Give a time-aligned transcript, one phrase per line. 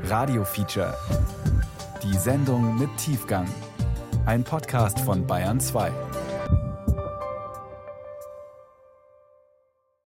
[0.00, 0.96] Radio Feature.
[2.02, 3.46] Die Sendung mit Tiefgang.
[4.26, 5.92] Ein Podcast von Bayern 2.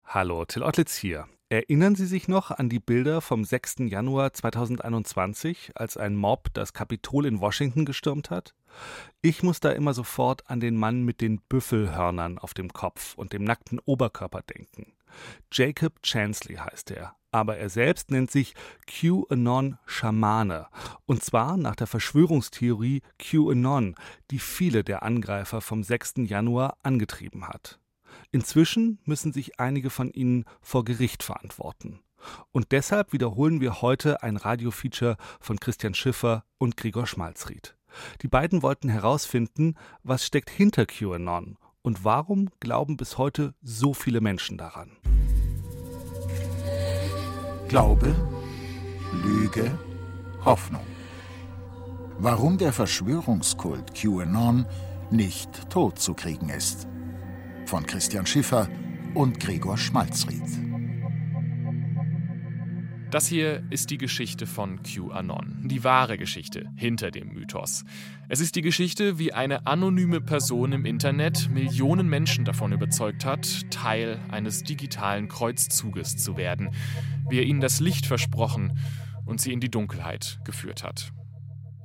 [0.04, 1.28] Hallo, Till Ottlitz hier.
[1.50, 3.76] Erinnern Sie sich noch an die Bilder vom 6.
[3.88, 8.54] Januar 2021, als ein Mob das Kapitol in Washington gestürmt hat?
[9.22, 13.32] Ich muss da immer sofort an den Mann mit den Büffelhörnern auf dem Kopf und
[13.32, 14.95] dem nackten Oberkörper denken.
[15.52, 18.56] Jacob Chansley heißt er, aber er selbst nennt sich
[18.88, 20.68] QAnon Schamane,
[21.06, 23.96] und zwar nach der Verschwörungstheorie QAnon,
[24.32, 26.14] die viele der Angreifer vom 6.
[26.28, 27.80] Januar angetrieben hat.
[28.32, 32.00] Inzwischen müssen sich einige von ihnen vor Gericht verantworten.
[32.52, 37.76] Und deshalb wiederholen wir heute ein Radiofeature von Christian Schiffer und Gregor Schmalzried.
[38.22, 44.20] Die beiden wollten herausfinden, was steckt hinter QAnon und warum glauben bis heute so viele
[44.20, 44.90] Menschen daran.
[47.68, 48.16] Glaube,
[49.24, 49.78] Lüge,
[50.44, 50.82] Hoffnung.
[52.18, 54.66] Warum der Verschwörungskult QAnon
[55.12, 56.88] nicht tot zu kriegen ist.
[57.68, 58.68] Von Christian Schiffer
[59.14, 60.75] und Gregor Schmalzried.
[63.12, 67.86] Das hier ist die Geschichte von QAnon, die wahre Geschichte hinter dem Mythos.
[68.30, 73.70] Es ist die Geschichte, wie eine anonyme Person im Internet Millionen Menschen davon überzeugt hat,
[73.70, 76.72] Teil eines digitalen Kreuzzuges zu werden,
[77.30, 78.80] wie er ihnen das Licht versprochen
[79.26, 81.12] und sie in die Dunkelheit geführt hat.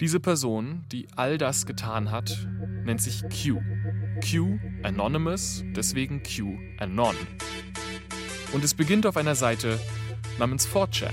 [0.00, 2.48] Diese Person, die all das getan hat,
[2.84, 3.60] nennt sich Q.
[4.26, 7.14] Q Anonymous, deswegen Q Anon.
[8.52, 9.78] Und es beginnt auf einer Seite
[10.40, 11.12] namens 4chan.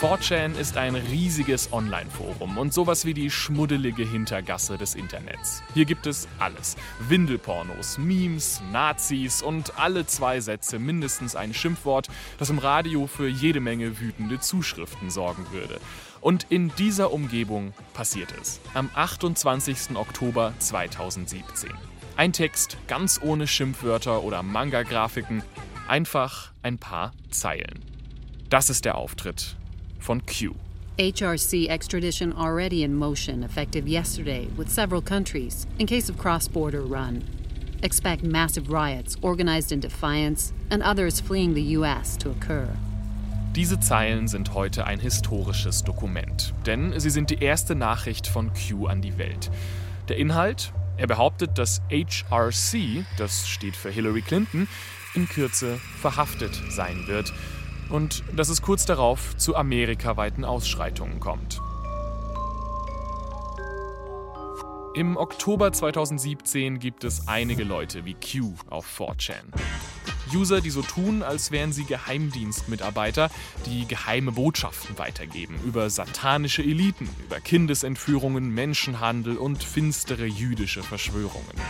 [0.00, 5.62] 4chan ist ein riesiges Online-Forum und sowas wie die schmuddelige Hintergasse des Internets.
[5.72, 6.76] Hier gibt es alles.
[7.08, 13.60] Windelpornos, Memes, Nazis und alle zwei Sätze mindestens ein Schimpfwort, das im Radio für jede
[13.60, 15.80] Menge wütende Zuschriften sorgen würde.
[16.20, 18.60] Und in dieser Umgebung passiert es.
[18.74, 19.96] Am 28.
[19.96, 21.70] Oktober 2017.
[22.16, 25.42] Ein Text ganz ohne Schimpfwörter oder Manga-Grafiken,
[25.86, 27.84] einfach ein paar Zeilen.
[28.48, 29.56] Das ist der Auftritt
[29.98, 30.54] von Q.
[30.98, 36.80] HRC extradition already in motion, effective yesterday, with several countries, in case of cross border
[36.80, 37.22] run.
[37.82, 42.66] Expect massive riots organized in defiance and others fleeing the US to occur.
[43.54, 48.86] Diese Zeilen sind heute ein historisches Dokument, denn sie sind die erste Nachricht von Q
[48.86, 49.50] an die Welt.
[50.08, 50.72] Der Inhalt?
[50.96, 54.66] Er behauptet, dass HRC, das steht für Hillary Clinton,
[55.14, 57.32] in Kürze verhaftet sein wird
[57.88, 61.60] und dass es kurz darauf zu amerikaweiten Ausschreitungen kommt.
[64.96, 69.44] Im Oktober 2017 gibt es einige Leute wie Q auf 4chan.
[70.34, 73.30] User, die so tun, als wären sie Geheimdienstmitarbeiter,
[73.66, 81.60] die geheime Botschaften weitergeben über satanische Eliten, über Kindesentführungen, Menschenhandel und finstere jüdische Verschwörungen.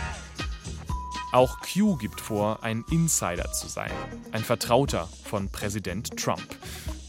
[1.33, 3.91] Auch Q gibt vor, ein Insider zu sein,
[4.31, 6.47] ein Vertrauter von Präsident Trump.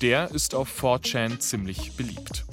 [0.02, 2.44] Der ist auf 4chan ziemlich beliebt.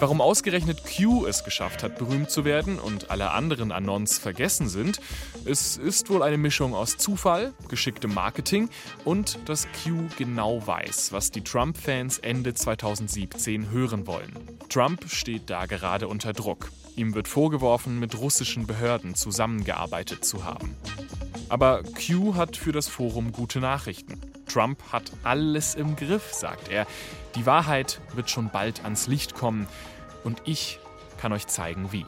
[0.00, 4.98] Warum ausgerechnet Q es geschafft hat, berühmt zu werden und alle anderen Anons vergessen sind,
[5.44, 8.70] es ist wohl eine Mischung aus Zufall, geschicktem Marketing
[9.04, 14.32] und dass Q genau weiß, was die Trump-Fans Ende 2017 hören wollen.
[14.70, 16.70] Trump steht da gerade unter Druck.
[16.96, 20.76] Ihm wird vorgeworfen, mit russischen Behörden zusammengearbeitet zu haben.
[21.50, 24.18] Aber Q hat für das Forum gute Nachrichten.
[24.52, 26.86] Trump hat alles im Griff, sagt er.
[27.36, 29.66] Die Wahrheit wird schon bald ans Licht kommen
[30.24, 30.78] und ich
[31.18, 32.06] kann euch zeigen, wie.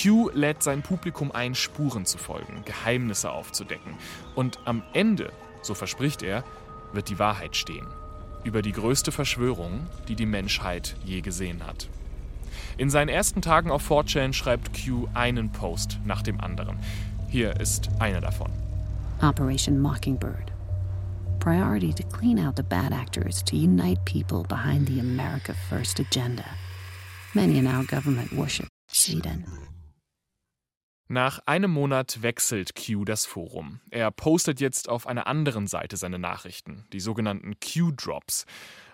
[0.00, 3.94] Q lädt sein Publikum ein, Spuren zu folgen, Geheimnisse aufzudecken.
[4.34, 5.32] Und am Ende,
[5.62, 6.44] so verspricht er,
[6.92, 7.86] wird die Wahrheit stehen.
[8.44, 11.88] Über die größte Verschwörung, die die Menschheit je gesehen hat.
[12.76, 16.78] In seinen ersten Tagen auf 4chan schreibt Q einen Post nach dem anderen.
[17.28, 18.50] Hier ist einer davon.
[19.20, 20.57] Operation Mockingbird.
[21.40, 26.44] Priority to clean out the bad actors to unite people behind the America First agenda.
[27.34, 29.44] Many in our government worship Satan.
[31.10, 33.80] Nach einem Monat wechselt Q das Forum.
[33.90, 38.44] Er postet jetzt auf einer anderen Seite seine Nachrichten, die sogenannten Q-Drops.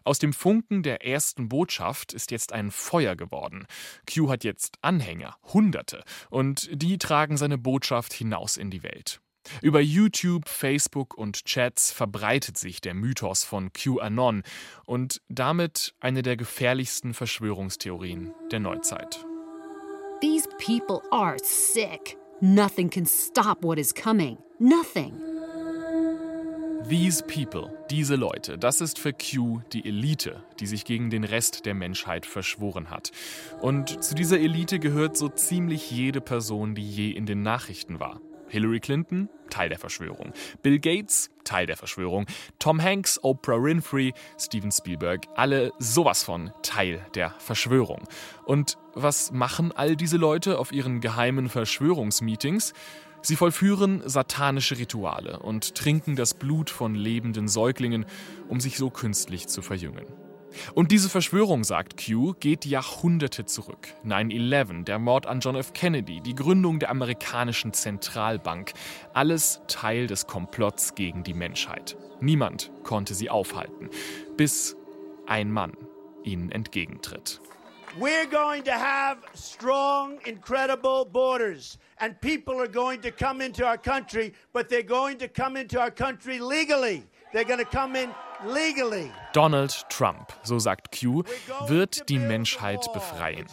[0.04, 3.66] Aus dem Funken der ersten Botschaft ist jetzt ein Feuer geworden.
[4.06, 9.20] Q hat jetzt Anhänger, Hunderte, und die tragen seine Botschaft hinaus in die Welt.
[9.62, 14.42] Über YouTube, Facebook und Chats verbreitet sich der Mythos von QAnon
[14.86, 19.24] und damit eine der gefährlichsten Verschwörungstheorien der Neuzeit.
[20.20, 22.16] These people are sick.
[22.40, 24.38] Nothing can stop what is coming.
[24.58, 25.20] Nothing.
[26.88, 31.64] These people, diese Leute, das ist für Q die Elite, die sich gegen den Rest
[31.64, 33.10] der Menschheit verschworen hat.
[33.62, 38.20] Und zu dieser Elite gehört so ziemlich jede Person, die je in den Nachrichten war.
[38.48, 40.32] Hillary Clinton, Teil der Verschwörung.
[40.62, 42.26] Bill Gates, Teil der Verschwörung.
[42.58, 48.04] Tom Hanks, Oprah Winfrey, Steven Spielberg, alle sowas von Teil der Verschwörung.
[48.44, 52.72] Und was machen all diese Leute auf ihren geheimen Verschwörungsmeetings?
[53.22, 58.04] Sie vollführen satanische Rituale und trinken das Blut von lebenden Säuglingen,
[58.48, 60.04] um sich so künstlich zu verjüngen.
[60.74, 63.88] Und diese Verschwörung, sagt Q, geht Jahrhunderte zurück.
[64.04, 65.72] 9-11, der Mord an John F.
[65.72, 68.72] Kennedy, die Gründung der amerikanischen Zentralbank.
[69.12, 71.96] Alles Teil des Komplotts gegen die Menschheit.
[72.20, 73.90] Niemand konnte sie aufhalten,
[74.36, 74.76] bis
[75.26, 75.72] ein Mann
[76.22, 77.40] ihnen entgegentritt.
[77.98, 81.78] We're going to have strong, incredible borders.
[81.98, 85.78] And people are going to come into our country, but they're going to come into
[85.78, 87.04] our country legally.
[87.34, 88.10] They're going to come in
[88.46, 89.10] legally.
[89.32, 91.24] Donald Trump, so sagt Q,
[91.66, 93.46] wird die Menschheit befreien.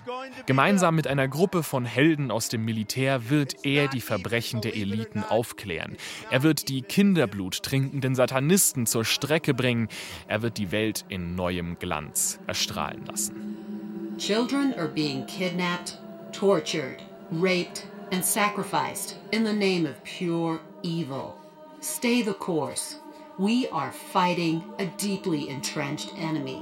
[0.46, 5.24] Gemeinsam mit einer Gruppe von Helden aus dem Militär wird er die Verbrechen der Eliten
[5.24, 5.98] aufklären.
[6.30, 9.88] Er wird die Kinderblut trinkenden Satanisten zur Strecke bringen.
[10.28, 14.14] Er wird die Welt in neuem Glanz erstrahlen lassen.
[14.20, 15.98] Children are being kidnapped,
[16.32, 16.98] tortured,
[17.32, 21.34] raped, and sacrificed in the name of pure evil.
[21.82, 23.02] Stay the course.
[23.38, 26.62] We are fighting a deeply entrenched enemy.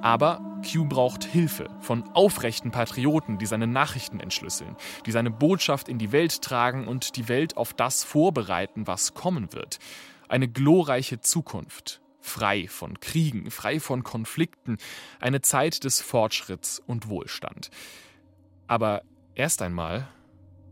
[0.00, 4.74] Aber Q braucht Hilfe von aufrechten Patrioten, die seine Nachrichten entschlüsseln,
[5.04, 9.52] die seine Botschaft in die Welt tragen und die Welt auf das vorbereiten, was kommen
[9.52, 9.78] wird.
[10.28, 14.78] Eine glorreiche Zukunft, frei von Kriegen, frei von Konflikten,
[15.20, 17.70] eine Zeit des Fortschritts und Wohlstand.
[18.66, 19.02] Aber
[19.34, 20.08] erst einmal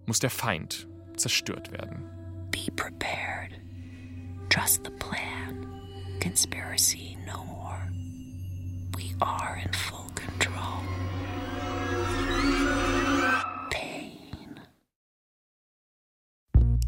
[0.06, 2.06] muss der Feind zerstört werden.
[2.50, 3.60] Be prepared.
[4.50, 5.66] Trust the plan.
[6.20, 7.88] Conspiracy no more.
[8.96, 10.82] We are in full control.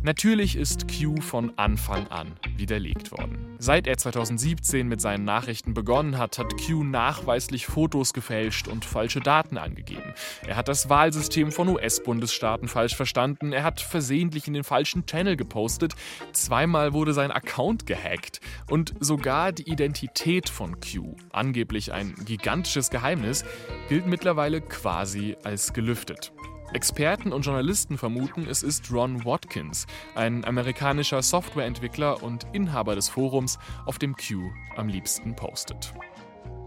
[0.04, 3.54] Natürlich ist Q von Anfang an widerlegt worden.
[3.58, 9.20] Seit er 2017 mit seinen Nachrichten begonnen hat, hat Q nachweislich Fotos gefälscht und falsche
[9.20, 10.12] Daten angegeben.
[10.44, 15.36] Er hat das Wahlsystem von US-Bundesstaaten falsch verstanden, er hat versehentlich in den falschen Channel
[15.36, 15.94] gepostet,
[16.32, 23.44] zweimal wurde sein Account gehackt und sogar die Identität von Q, angeblich ein gigantisches Geheimnis,
[23.88, 26.32] gilt mittlerweile quasi als gelüftet.
[26.74, 33.58] Experten und Journalisten vermuten, es ist Ron Watkins, ein amerikanischer Softwareentwickler und Inhaber des Forums,
[33.84, 35.92] auf dem Q am liebsten postet.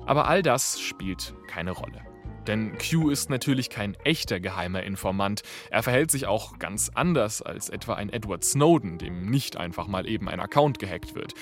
[0.05, 2.01] Aber all das spielt keine Rolle.
[2.45, 5.41] Denn Q ist natürlich kein echter geheimer Informant.
[5.71, 10.07] Er verhält sich auch ganz anders als etwa ein Edward Snowden, dem nicht einfach mal
[10.07, 11.33] eben ein Account gehackt wird.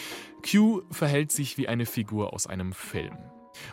[0.50, 3.18] Q verhält sich wie eine Figur aus einem Film.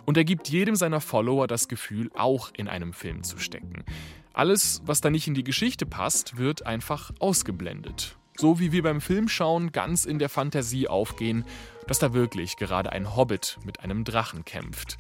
[0.04, 3.84] Und er gibt jedem seiner Follower das Gefühl, auch in einem Film zu stecken.
[4.32, 8.17] Alles, was da nicht in die Geschichte passt, wird einfach ausgeblendet.
[8.37, 11.44] So wie wir beim Filmschauen ganz in der Fantasie aufgehen,
[11.87, 14.97] dass da wirklich gerade ein Hobbit mit einem Drachen kämpft.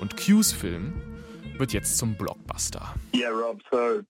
[0.00, 0.94] Und Q's Film
[1.58, 2.94] wird jetzt zum Blockbuster.
[3.14, 3.60] Yeah, Rob.
[3.70, 4.00] So,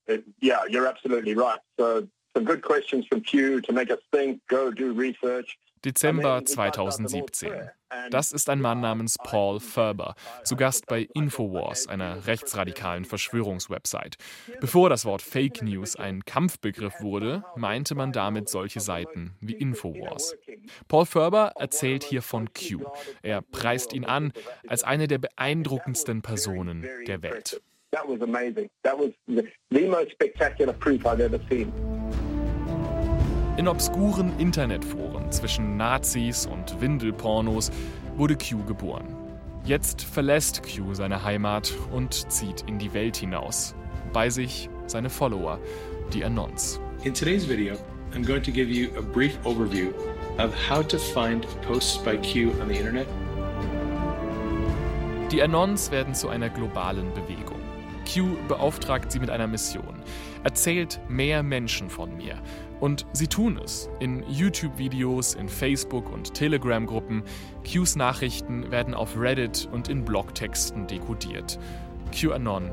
[0.40, 1.60] yeah, you're absolutely right.
[1.76, 5.58] So, some good questions from Q to make us think, go do research.
[5.84, 7.52] Dezember 2017.
[8.10, 14.18] Das ist ein Mann namens Paul Ferber, zu Gast bei Infowars, einer rechtsradikalen Verschwörungswebsite.
[14.60, 20.36] Bevor das Wort Fake News ein Kampfbegriff wurde, meinte man damit solche Seiten wie Infowars.
[20.88, 22.84] Paul Ferber erzählt hier von Q.
[23.22, 24.32] Er preist ihn an
[24.66, 27.62] als eine der beeindruckendsten Personen der Welt.
[27.92, 28.68] That was amazing.
[28.82, 31.72] That was the, the most spectacular proof I've ever seen.
[33.56, 37.70] In obskuren Internetforen zwischen Nazis und Windelpornos
[38.16, 39.14] wurde Q geboren.
[39.64, 43.76] Jetzt verlässt Q seine Heimat und zieht in die Welt hinaus.
[44.12, 45.60] Bei sich seine Follower,
[46.12, 46.80] die Anons.
[47.04, 47.76] In today's video,
[48.12, 49.92] I'm going to give you a brief overview
[50.38, 53.06] of how to find posts by Q on the internet.
[55.30, 57.60] Die Anons werden zu einer globalen Bewegung.
[58.04, 60.02] Q beauftragt sie mit einer Mission.
[60.42, 62.34] Erzählt mehr Menschen von mir.
[62.80, 63.88] Und sie tun es.
[64.00, 67.22] In YouTube-Videos, in Facebook- und Telegram-Gruppen.
[67.64, 71.58] Qs Nachrichten werden auf Reddit und in Blogtexten dekodiert.
[72.12, 72.70] QAnon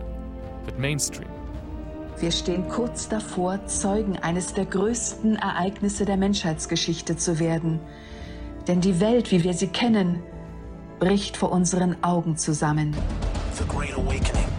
[0.65, 1.29] wird Mainstream.
[2.19, 7.79] Wir stehen kurz davor, Zeugen eines der größten Ereignisse der Menschheitsgeschichte zu werden.
[8.67, 10.21] Denn die Welt, wie wir sie kennen,
[10.99, 12.95] bricht vor unseren Augen zusammen.
[13.55, 14.50] The Great Awakening.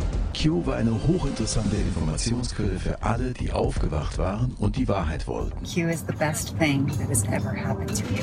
[0.42, 5.56] Q war eine hochinteressante Informationsquelle für alle, die aufgewacht waren und die Wahrheit wollten.
[5.62, 8.22] Q is the best thing that has ever happened to you.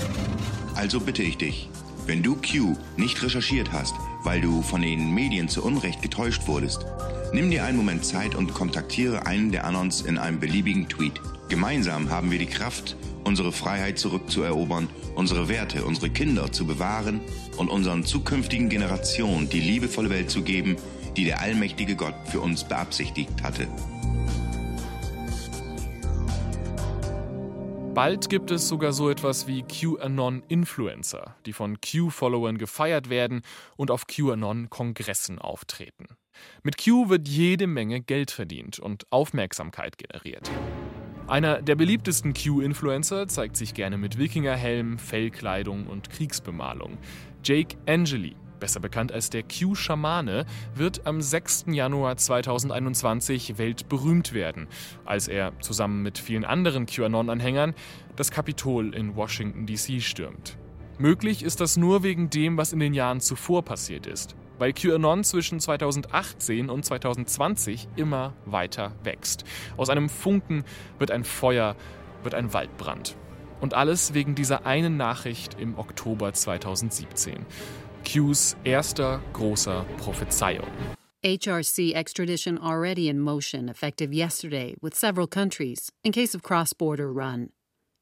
[0.76, 1.70] Also bitte ich dich,
[2.08, 3.96] wenn du Q nicht recherchiert hast,
[4.26, 6.86] weil du von den Medien zu Unrecht getäuscht wurdest,
[7.32, 11.22] nimm dir einen Moment Zeit und kontaktiere einen der Anons in einem beliebigen Tweet.
[11.48, 17.22] Gemeinsam haben wir die Kraft, unsere Freiheit zurückzuerobern, unsere Werte, unsere Kinder zu bewahren
[17.56, 20.76] und unseren zukünftigen Generationen die liebevolle Welt zu geben,
[21.18, 23.68] die der allmächtige Gott für uns beabsichtigt hatte.
[27.94, 33.42] Bald gibt es sogar so etwas wie QAnon-Influencer, die von Q-Followern gefeiert werden
[33.76, 36.06] und auf QAnon-Kongressen auftreten.
[36.64, 40.50] Mit Q wird jede Menge Geld verdient und Aufmerksamkeit generiert.
[41.28, 46.98] Einer der beliebtesten Q-Influencer zeigt sich gerne mit Wikingerhelm, Fellkleidung und Kriegsbemalung.
[47.44, 51.66] Jake Angeli besser bekannt als der Q-Schamane, wird am 6.
[51.68, 54.68] Januar 2021 weltberühmt werden,
[55.06, 57.74] als er zusammen mit vielen anderen QAnon-Anhängern
[58.16, 60.02] das Kapitol in Washington, D.C.
[60.02, 60.58] stürmt.
[60.98, 65.24] Möglich ist das nur wegen dem, was in den Jahren zuvor passiert ist, weil QAnon
[65.24, 69.46] zwischen 2018 und 2020 immer weiter wächst.
[69.78, 70.66] Aus einem Funken
[70.98, 71.78] wird ein Feuer,
[72.24, 73.16] wird ein Waldbrand.
[73.62, 77.46] Und alles wegen dieser einen Nachricht im Oktober 2017.
[78.04, 80.68] Qs erster großer Prophezeiung.
[81.24, 87.12] HRC extradition already in motion, effective yesterday, with several countries, in case of cross border
[87.12, 87.50] run.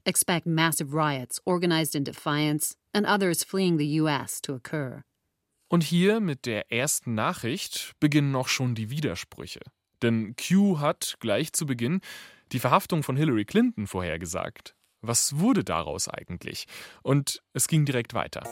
[0.05, 5.03] Expect massive riots organized in defiance and others fleeing the US to occur.
[5.69, 9.61] Und hier mit der ersten Nachricht beginnen auch schon die Widersprüche.
[10.01, 12.01] Denn Q hat gleich zu Beginn
[12.51, 14.75] die Verhaftung von Hillary Clinton vorhergesagt.
[15.01, 16.65] Was wurde daraus eigentlich?
[17.03, 18.43] Und es ging direkt weiter.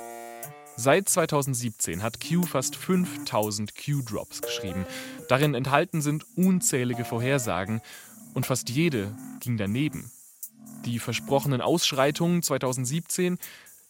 [0.77, 4.85] Seit 2017 hat Q fast 5000 Q-Drops geschrieben.
[5.29, 7.81] Darin enthalten sind unzählige Vorhersagen
[8.33, 10.11] und fast jede ging daneben.
[10.83, 13.37] Die versprochenen Ausschreitungen 2017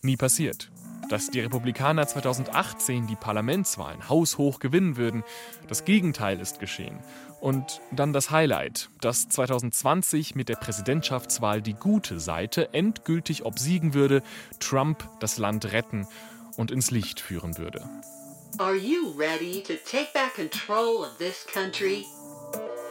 [0.04, 0.70] nie passiert.
[1.10, 5.24] Dass die Republikaner 2018 die Parlamentswahlen haushoch gewinnen würden,
[5.68, 7.00] das Gegenteil ist geschehen.
[7.42, 14.24] Und dann das Highlight, dass 2020 mit der Präsidentschaftswahl die gute Seite endgültig obsiegen würde,
[14.60, 16.08] Trump das Land retten
[16.58, 17.88] und ins Licht führen würde.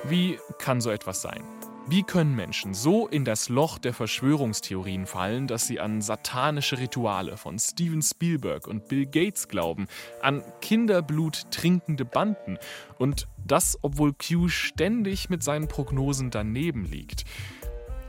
[0.05, 1.43] Wie kann so etwas sein?
[1.87, 7.37] Wie können Menschen so in das Loch der Verschwörungstheorien fallen, dass sie an satanische Rituale
[7.37, 9.87] von Steven Spielberg und Bill Gates glauben,
[10.23, 12.57] an Kinderblut trinkende Banden
[12.99, 17.25] und das, obwohl Q ständig mit seinen Prognosen daneben liegt?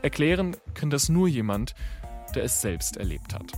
[0.01, 1.75] Erklären kann das nur jemand,
[2.33, 3.51] der es selbst erlebt hat.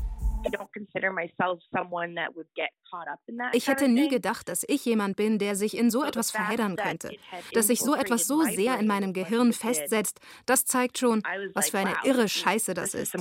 [3.53, 7.11] Ich hätte nie gedacht, dass ich jemand bin, der sich in so etwas verheddern könnte.
[7.53, 11.21] Dass sich so etwas so sehr in meinem Gehirn festsetzt, das zeigt schon,
[11.53, 13.15] was für eine irre Scheiße das ist.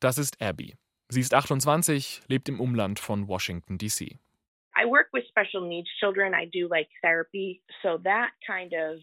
[0.00, 0.74] Das ist Abby.
[1.08, 4.18] Sie ist 28, lebt im Umland von Washington, D.C.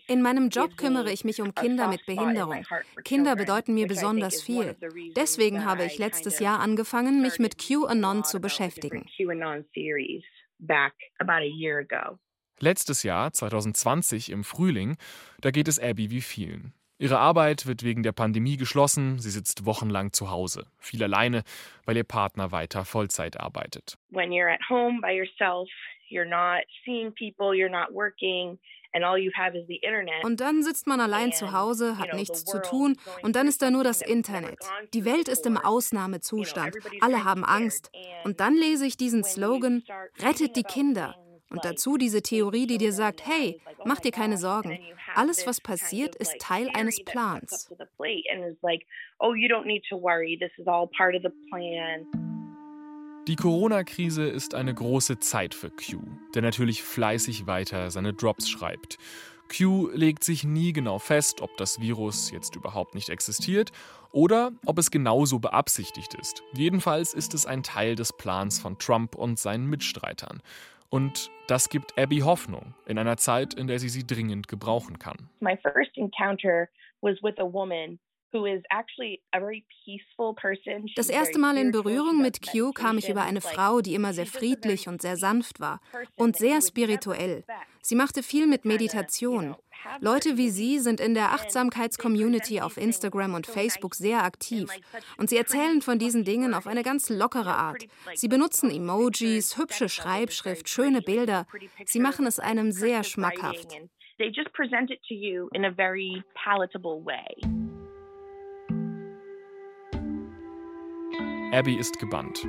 [0.07, 2.63] In meinem Job kümmere ich mich um Kinder mit Behinderung.
[3.03, 4.75] Kinder bedeuten mir besonders viel.
[5.15, 9.05] Deswegen habe ich letztes Jahr angefangen, mich mit QAnon zu beschäftigen.
[12.59, 14.97] Letztes Jahr, 2020 im Frühling,
[15.41, 16.73] da geht es Abby wie vielen.
[17.03, 21.43] Ihre Arbeit wird wegen der Pandemie geschlossen, sie sitzt wochenlang zu Hause, viel alleine,
[21.83, 23.97] weil ihr Partner weiter Vollzeit arbeitet.
[24.09, 25.67] When you're at home by yourself,
[26.09, 28.57] you're not seeing people, you're not working.
[30.23, 33.71] Und dann sitzt man allein zu Hause, hat nichts zu tun und dann ist da
[33.71, 34.59] nur das Internet.
[34.93, 36.77] Die Welt ist im Ausnahmezustand.
[37.01, 37.91] Alle haben Angst.
[38.23, 39.83] Und dann lese ich diesen Slogan,
[40.21, 41.15] rettet die Kinder.
[41.53, 44.79] Und dazu diese Theorie, die dir sagt, hey, mach dir keine Sorgen.
[45.13, 47.69] Alles, was passiert, ist Teil eines Plans.
[49.19, 49.33] Oh,
[53.27, 56.01] Die Corona-Krise ist eine große Zeit für Q,
[56.33, 58.97] der natürlich fleißig weiter seine Drops schreibt.
[59.55, 63.71] Q legt sich nie genau fest, ob das Virus jetzt überhaupt nicht existiert
[64.11, 66.41] oder ob es genauso beabsichtigt ist.
[66.53, 70.41] Jedenfalls ist es ein Teil des Plans von Trump und seinen Mitstreitern.
[70.93, 75.27] Und das gibt Abby Hoffnung in einer Zeit, in der sie sie dringend gebrauchen kann.
[75.39, 76.69] My first encounter
[77.01, 77.99] was with a woman
[80.95, 84.25] Das erste Mal in Berührung mit Q kam ich über eine Frau, die immer sehr
[84.25, 85.81] friedlich und sehr sanft war
[86.15, 87.43] und sehr spirituell.
[87.85, 89.57] Sie machte viel mit Meditation.
[89.99, 94.69] Leute wie Sie sind in der Achtsamkeits-Community auf Instagram und Facebook sehr aktiv
[95.17, 97.85] und sie erzählen von diesen Dingen auf eine ganz lockere Art.
[98.13, 101.45] Sie benutzen Emojis, hübsche Schreibschrift, schöne Bilder.
[101.83, 103.73] Sie machen es einem sehr schmackhaft.
[104.17, 107.35] They just present it to you in a very palatable way.
[111.51, 112.47] Abby ist gebannt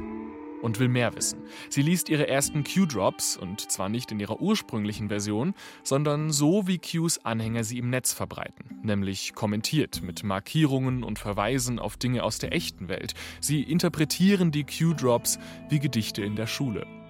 [0.64, 1.38] und will mehr wissen.
[1.68, 6.78] Sie liest ihre ersten Q-Drops und zwar nicht in ihrer ursprünglichen Version, sondern so, wie
[6.78, 12.38] Qs Anhänger sie im Netz verbreiten, nämlich kommentiert mit Markierungen und Verweisen auf Dinge aus
[12.38, 13.14] der echten Welt.
[13.40, 17.03] Sie interpretieren die Q-Drops wie Gedichte in der Schule.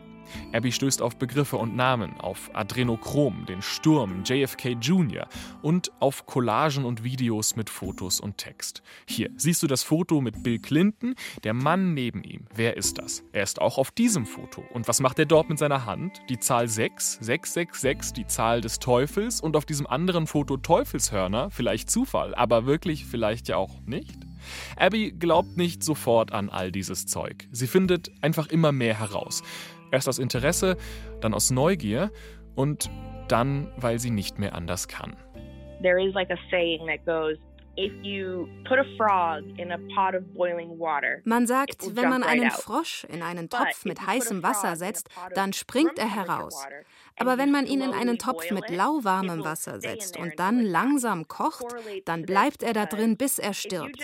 [0.53, 5.27] Abby stößt auf Begriffe und Namen, auf Adrenochrom, den Sturm, JFK Jr.
[5.63, 8.83] und auf Collagen und Videos mit Fotos und Text.
[9.07, 12.47] Hier siehst du das Foto mit Bill Clinton, der Mann neben ihm.
[12.55, 13.25] Wer ist das?
[13.33, 14.65] Er ist auch auf diesem Foto.
[14.73, 16.21] Und was macht er dort mit seiner Hand?
[16.29, 21.91] Die Zahl 6, 666, die Zahl des Teufels und auf diesem anderen Foto Teufelshörner, vielleicht
[21.91, 24.19] Zufall, aber wirklich vielleicht ja auch nicht?
[24.77, 27.49] Abby glaubt nicht sofort an all dieses Zeug.
[27.51, 29.43] Sie findet einfach immer mehr heraus.
[29.91, 30.77] Erst aus Interesse,
[31.21, 32.11] dann aus Neugier
[32.55, 32.91] und
[33.29, 35.17] dann, weil sie nicht mehr anders kann.
[35.83, 37.39] There is like a saying that goes,
[41.25, 45.99] man sagt, wenn man einen Frosch in einen Topf mit heißem Wasser setzt, dann springt
[45.99, 46.65] er heraus.
[47.17, 51.67] Aber wenn man ihn in einen Topf mit lauwarmem Wasser setzt und dann langsam kocht,
[52.05, 53.99] dann bleibt er da drin, bis er stirbt.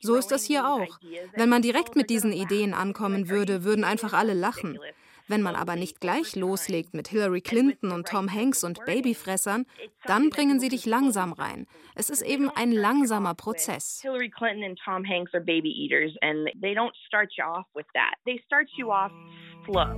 [0.00, 0.98] So ist das hier auch.
[1.34, 4.78] Wenn man direkt mit diesen Ideen ankommen würde, würden einfach alle lachen.
[5.26, 9.64] Wenn man aber nicht gleich loslegt mit Hillary Clinton und Tom Hanks und Babyfressern,
[10.04, 11.66] dann bringen sie dich langsam rein.
[11.94, 14.00] Es ist eben ein langsamer Prozess.
[14.02, 17.86] Hillary Clinton und Tom Hanks are baby eaters and they don't start you off with
[17.94, 18.14] that.
[18.26, 19.12] They start you off
[19.64, 19.94] slow.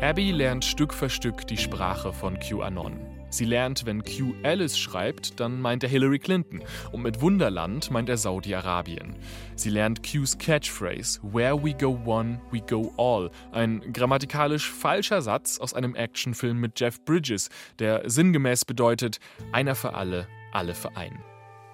[0.00, 3.17] Abby lernt Stück für Stück die Sprache von QAnon.
[3.30, 8.08] Sie lernt, wenn Q Alice schreibt, dann meint er Hillary Clinton und mit Wunderland meint
[8.08, 9.16] er Saudi-Arabien.
[9.54, 15.58] Sie lernt Qs Catchphrase Where we go one, we go all, ein grammatikalisch falscher Satz
[15.58, 19.18] aus einem Actionfilm mit Jeff Bridges, der sinngemäß bedeutet
[19.52, 21.22] einer für alle, alle für einen.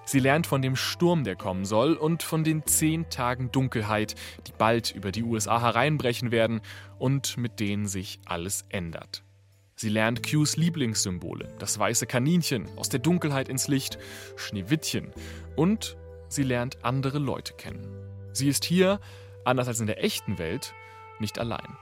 [0.07, 4.13] Sie lernt von dem Sturm, der kommen soll, und von den zehn Tagen Dunkelheit,
[4.45, 6.61] die bald über die USA hereinbrechen werden
[6.99, 9.24] und mit denen sich alles ändert.
[9.77, 13.97] Sie lernt Qs Lieblingssymbole, das weiße Kaninchen aus der Dunkelheit ins Licht,
[14.37, 15.11] Schneewittchen
[15.57, 15.97] und
[16.29, 17.85] sie lernt andere Leute kennen.
[18.31, 19.01] Sie ist hier,
[19.43, 20.73] anders als in der echten Welt,
[21.19, 21.77] nicht allein.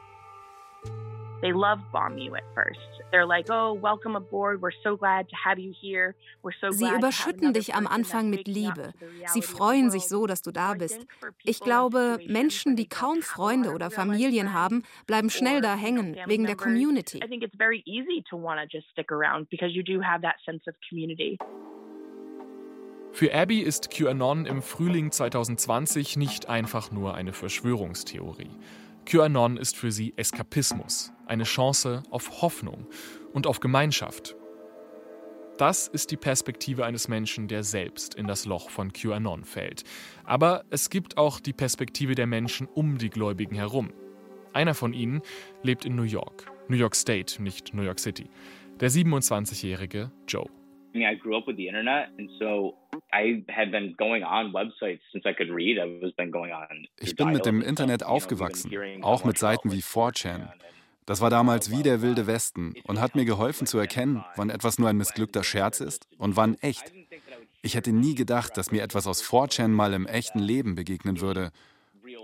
[1.44, 2.80] They love bomb you at first.
[3.12, 4.62] They're like, "Oh, welcome aboard.
[4.62, 6.16] We're so glad to have you here.
[6.42, 8.94] We're so Sie überschütten dich am Anfang mit Liebe.
[9.26, 11.06] Sie freuen sich so, dass du da bist.
[11.44, 16.56] Ich glaube, Menschen, die kaum Freunde oder Familien haben, bleiben schnell da hängen wegen der
[16.56, 17.18] Community.
[17.18, 20.22] I think it's very easy to want to just stick around because you do have
[20.22, 21.38] that sense of community.
[23.12, 28.50] Für Abby ist QAnon im Frühling 2020 nicht einfach nur eine Verschwörungstheorie.
[29.06, 32.88] QAnon ist für sie Eskapismus, eine Chance auf Hoffnung
[33.34, 34.36] und auf Gemeinschaft.
[35.58, 39.84] Das ist die Perspektive eines Menschen, der selbst in das Loch von QAnon fällt.
[40.24, 43.92] Aber es gibt auch die Perspektive der Menschen um die Gläubigen herum.
[44.54, 45.22] Einer von ihnen
[45.62, 48.30] lebt in New York, New York State, nicht New York City.
[48.80, 50.50] Der 27-jährige Joe.
[50.94, 52.76] I mean, I grew up with the internet, and so
[53.14, 55.78] I had been going on websites since I could read.
[55.78, 56.88] I was been going on.
[57.00, 60.52] Ich bin mit dem Internet aufgewachsen, auch mit Seiten wie 4chan.
[61.06, 64.80] Das war damals wie der wilde Westen und hat mir geholfen zu erkennen, wann etwas
[64.80, 66.94] nur ein missglückter Scherz ist und wann echt.
[67.62, 71.52] Ich hätte nie gedacht, dass mir etwas aus 4chan mal im echten Leben begegnen würde.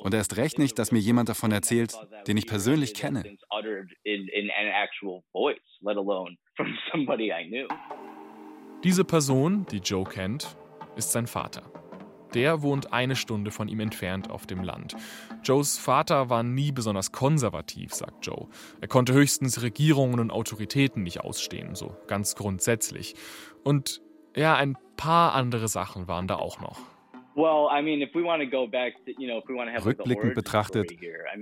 [0.02, 1.94] Und erst recht nicht, dass mir jemand davon erzählt,
[2.28, 3.24] den ich persönlich kenne.
[8.86, 10.56] Diese Person, die Joe kennt,
[10.96, 11.64] ist sein Vater.
[12.34, 14.96] Der wohnt eine Stunde von ihm entfernt auf dem Land.
[15.44, 18.48] Joes Vater war nie besonders konservativ, sagt Joe.
[18.80, 23.16] Er konnte höchstens Regierungen und Autoritäten nicht ausstehen, so ganz grundsätzlich.
[23.66, 24.02] Und
[24.34, 26.80] ja, ein paar andere Sachen waren da auch noch.
[29.86, 30.92] Rückblickend betrachtet,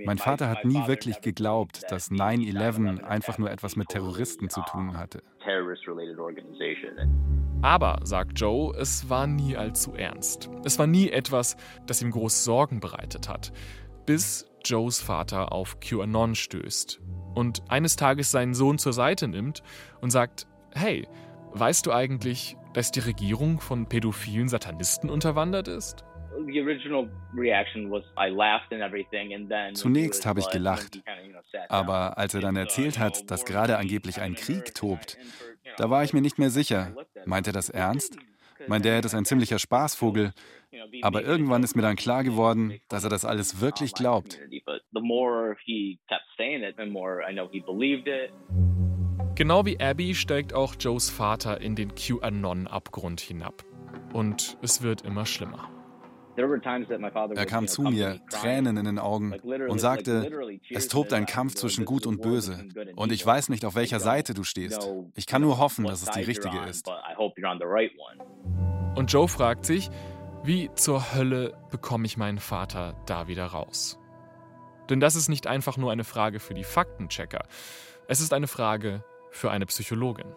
[0.04, 4.96] mein Vater hat nie wirklich geglaubt, dass 9-11 einfach nur etwas mit Terroristen zu tun
[4.96, 5.22] hatte.
[7.62, 10.48] Aber, sagt Joe, es war nie allzu ernst.
[10.64, 11.56] Es war nie etwas,
[11.86, 13.52] das ihm groß Sorgen bereitet hat.
[14.06, 17.00] Bis Joes Vater auf QAnon stößt
[17.34, 19.62] und eines Tages seinen Sohn zur Seite nimmt
[20.00, 21.08] und sagt, hey,
[21.52, 26.04] weißt du eigentlich, Dass die Regierung von pädophilen Satanisten unterwandert ist?
[29.74, 31.02] Zunächst habe ich gelacht.
[31.68, 35.18] Aber als er dann erzählt hat, dass gerade angeblich ein Krieg tobt,
[35.76, 36.94] da war ich mir nicht mehr sicher.
[37.24, 38.18] Meint er das ernst?
[38.66, 40.32] Mein Dad ist ein ziemlicher Spaßvogel.
[41.02, 44.38] Aber irgendwann ist mir dann klar geworden, dass er das alles wirklich glaubt.
[49.38, 53.64] Genau wie Abby steigt auch Joes Vater in den QAnon-Abgrund hinab.
[54.12, 55.70] Und es wird immer schlimmer.
[56.36, 59.34] Er kam zu mir, Tränen in den Augen,
[59.68, 60.28] und sagte,
[60.70, 62.66] es tobt ein Kampf zwischen Gut und Böse.
[62.96, 64.90] Und ich weiß nicht, auf welcher Seite du stehst.
[65.14, 66.90] Ich kann nur hoffen, dass es die richtige ist.
[68.96, 69.88] Und Joe fragt sich,
[70.42, 74.00] wie zur Hölle bekomme ich meinen Vater da wieder raus?
[74.90, 77.46] Denn das ist nicht einfach nur eine Frage für die Faktenchecker.
[78.08, 79.04] Es ist eine Frage
[79.38, 80.34] für eine Psychologin.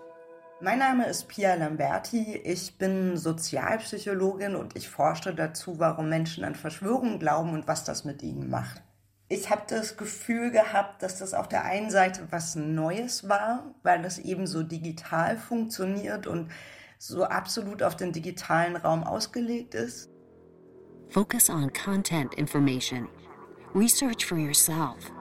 [0.62, 2.36] Mein Name ist Pia Lamberti.
[2.44, 8.06] Ich bin Sozialpsychologin und ich forsche dazu, warum Menschen an Verschwörungen glauben und was das
[8.06, 8.84] mit ihnen macht.
[9.28, 14.02] Ich habe das Gefühl gehabt, dass das auf der einen Seite was Neues war, weil
[14.04, 16.52] das eben so digital funktioniert und
[17.00, 20.12] so absolut auf den digitalen Raum ausgelegt ist.
[21.10, 23.08] Focus on content information.
[23.74, 25.12] Research for yourself.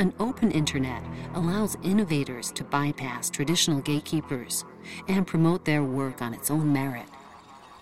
[0.00, 1.02] An open internet
[1.34, 4.64] allows innovators to bypass traditional gatekeepers
[5.08, 7.06] and promote their work on its own merit.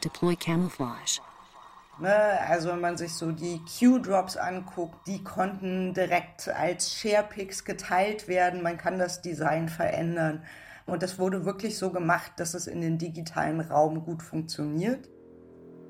[0.01, 1.21] Deploy camouflage.
[1.99, 8.29] Ne, also wenn man sich so die Q-Drops anguckt, die konnten direkt als Sharepics geteilt
[8.29, 8.63] werden.
[8.63, 10.43] Man kann das Design verändern.
[10.87, 15.07] Und das wurde wirklich so gemacht, dass es in den digitalen Raum gut funktioniert.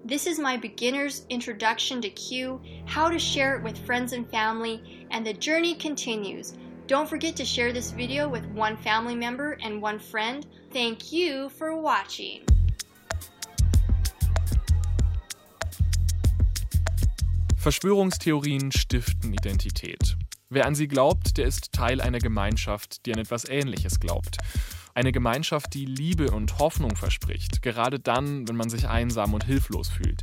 [0.09, 4.81] This is my beginner's introduction to Q, how to share it with friends and family,
[5.11, 6.55] and the journey continues.
[6.87, 10.47] Don't forget to share this video with one family member and one friend.
[10.73, 12.43] Thank you for watching.
[17.57, 20.15] Verschwörungstheorien stiften Identität.
[20.51, 24.39] Wer an sie glaubt, der ist Teil einer Gemeinschaft, die an etwas Ähnliches glaubt.
[24.97, 29.91] Eine Gemeinschaft, die Liebe und Hoffnung verspricht, gerade dann, wenn man sich einsam und hilflos
[29.91, 30.23] fühlt.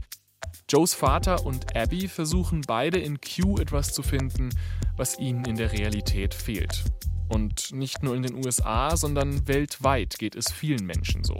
[0.68, 4.50] Joes Vater und Abby versuchen beide in Q etwas zu finden,
[4.98, 6.86] was ihnen in der Realität fehlt.
[7.30, 11.38] Und nicht nur in den USA, sondern weltweit geht es vielen Menschen so.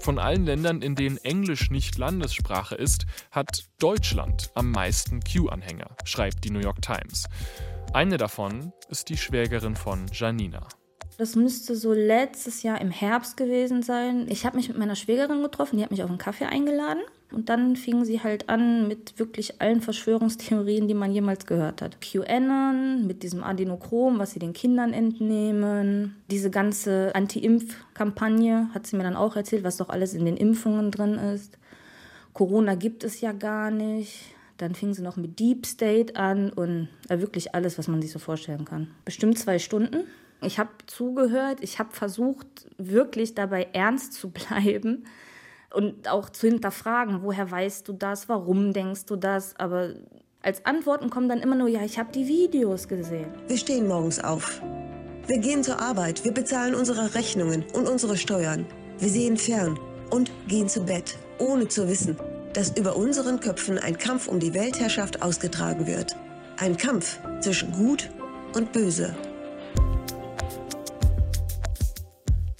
[0.00, 6.42] Von allen Ländern, in denen Englisch nicht Landessprache ist, hat Deutschland am meisten Q-Anhänger, schreibt
[6.42, 7.28] die New York Times.
[7.92, 10.66] Eine davon ist die Schwägerin von Janina.
[11.16, 14.26] Das müsste so letztes Jahr im Herbst gewesen sein.
[14.28, 17.02] Ich habe mich mit meiner Schwägerin getroffen, die hat mich auf einen Kaffee eingeladen.
[17.30, 22.00] Und dann fingen sie halt an mit wirklich allen Verschwörungstheorien, die man jemals gehört hat.
[22.00, 26.16] QAnon mit diesem Adenochrom, was sie den Kindern entnehmen.
[26.30, 30.90] Diese ganze Anti-Impf-Kampagne hat sie mir dann auch erzählt, was doch alles in den Impfungen
[30.90, 31.58] drin ist.
[32.32, 34.34] Corona gibt es ja gar nicht.
[34.58, 38.12] Dann fing sie noch mit Deep State an und äh, wirklich alles, was man sich
[38.12, 38.88] so vorstellen kann.
[39.04, 40.04] Bestimmt zwei Stunden.
[40.44, 45.04] Ich habe zugehört, ich habe versucht, wirklich dabei ernst zu bleiben
[45.72, 49.94] und auch zu hinterfragen, woher weißt du das, warum denkst du das, aber
[50.42, 53.28] als Antworten kommen dann immer nur, ja, ich habe die Videos gesehen.
[53.48, 54.60] Wir stehen morgens auf.
[55.26, 58.66] Wir gehen zur Arbeit, wir bezahlen unsere Rechnungen und unsere Steuern.
[58.98, 59.78] Wir sehen fern
[60.10, 62.16] und gehen zu Bett, ohne zu wissen,
[62.52, 66.14] dass über unseren Köpfen ein Kampf um die Weltherrschaft ausgetragen wird.
[66.58, 68.10] Ein Kampf zwischen Gut
[68.54, 69.16] und Böse.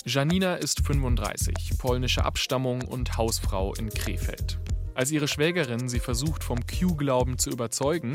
[0.06, 4.58] Janina ist 35, polnische Abstammung und Hausfrau in Krefeld.
[4.92, 8.12] Als ihre Schwägerin sie versucht, vom Q-Glauben zu überzeugen,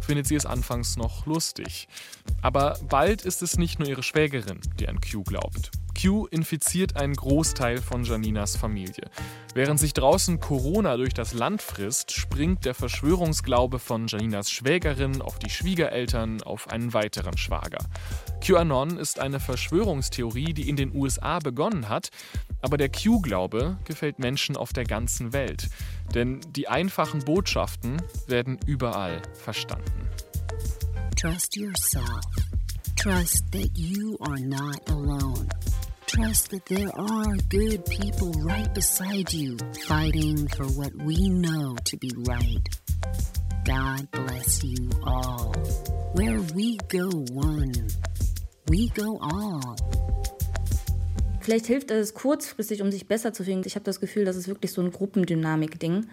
[0.00, 1.88] findet sie es anfangs noch lustig.
[2.40, 5.72] Aber bald ist es nicht nur ihre Schwägerin, die an Q glaubt.
[6.00, 9.10] Q infiziert einen Großteil von Janinas Familie.
[9.54, 15.38] Während sich draußen Corona durch das Land frisst, springt der Verschwörungsglaube von Janinas Schwägerin auf
[15.38, 17.78] die Schwiegereltern, auf einen weiteren Schwager.
[18.40, 22.10] QAnon ist eine Verschwörungstheorie, die in den USA begonnen hat,
[22.60, 25.68] aber der Q-Glaube gefällt Menschen auf der ganzen Welt.
[26.14, 30.08] Denn die einfachen Botschaften werden überall verstanden.
[31.16, 32.20] Trust yourself.
[32.96, 35.48] Trust that you are not alone.
[36.06, 39.56] Trust that there are good people right beside you,
[39.88, 42.62] fighting for what we know to be right.
[43.64, 45.52] God bless you all.
[46.14, 47.72] Where we go one,
[48.68, 49.76] we go all.
[51.40, 53.62] Vielleicht hilft es kurzfristig, um sich besser zu fühlen.
[53.66, 56.06] Ich habe das Gefühl, das ist wirklich so ein Gruppendynamik-Ding.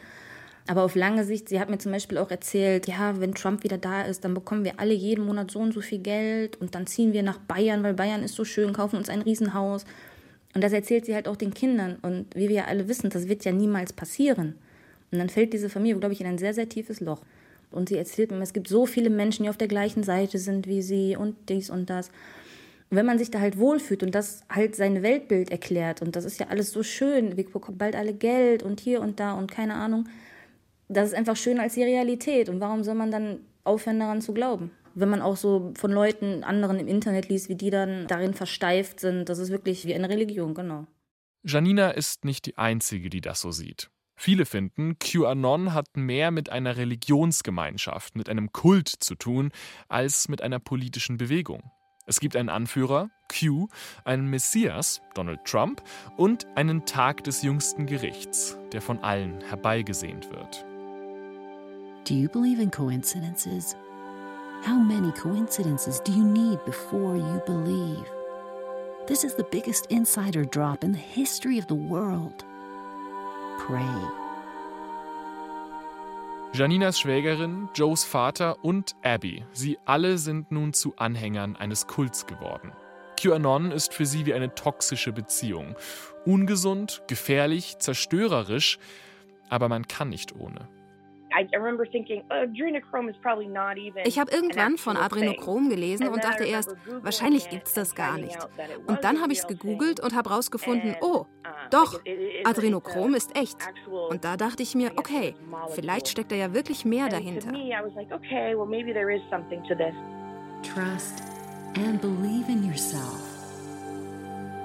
[0.66, 3.78] Aber auf lange Sicht, sie hat mir zum Beispiel auch erzählt, ja, wenn Trump wieder
[3.78, 6.88] da ist, dann bekommen wir alle jeden Monat so und so viel Geld und dann
[6.88, 9.86] ziehen wir nach Bayern, weil Bayern ist so schön, kaufen uns ein Riesenhaus.
[10.56, 11.98] Und das erzählt sie halt auch den Kindern.
[12.02, 14.56] Und wie wir ja alle wissen, das wird ja niemals passieren.
[15.12, 17.22] Und dann fällt diese Familie, glaube ich, in ein sehr, sehr tiefes Loch.
[17.72, 20.68] Und sie erzählt mir, es gibt so viele Menschen, die auf der gleichen Seite sind
[20.68, 22.10] wie sie und dies und das.
[22.90, 26.26] Und wenn man sich da halt wohlfühlt und das halt sein Weltbild erklärt und das
[26.26, 29.52] ist ja alles so schön, wir bekommen bald alle Geld und hier und da und
[29.52, 30.08] keine Ahnung,
[30.94, 32.50] das ist einfach schöner als die Realität.
[32.50, 34.72] Und warum soll man dann aufhören, daran zu glauben?
[34.96, 39.00] Wenn man auch so von Leuten, anderen im Internet liest, wie die dann darin versteift
[39.00, 40.86] sind, das ist wirklich wie eine Religion, genau.
[41.44, 43.90] Janina ist nicht die Einzige, die das so sieht.
[44.16, 49.52] Viele finden, QAnon hat mehr mit einer Religionsgemeinschaft, mit einem Kult zu tun,
[49.90, 51.72] als mit einer politischen Bewegung.
[52.06, 53.68] Es gibt einen Anführer, Q,
[54.04, 55.82] einen Messias, Donald Trump,
[56.18, 60.66] und einen Tag des jüngsten Gerichts, der von allen herbeigesehnt wird.
[62.06, 63.78] Do you believe in coincidences?
[64.64, 68.06] How many coincidences do you need before you believe?
[69.08, 72.44] This is the biggest insider drop in the history of the world.
[73.58, 74.02] Pray.
[76.52, 82.74] Janinas Schwägerin, Joes Vater und Abby, sie alle sind nun zu Anhängern eines Kults geworden.
[83.18, 85.78] QAnon ist für sie wie eine toxische Beziehung.
[86.26, 88.78] Ungesund, gefährlich, zerstörerisch,
[89.48, 90.68] aber man kann nicht ohne.
[94.06, 98.38] Ich habe irgendwann von Adrenochrom gelesen und dachte erst, wahrscheinlich gibt es das gar nicht.
[98.88, 101.26] Und dann habe ich es gegoogelt und habe herausgefunden, oh,
[101.70, 102.00] doch,
[102.44, 103.58] Adrenochrom ist echt.
[104.10, 105.36] Und da dachte ich mir, okay,
[105.70, 107.52] vielleicht steckt da ja wirklich mehr dahinter.
[110.64, 111.24] Trust
[111.76, 113.33] and believe in yourself.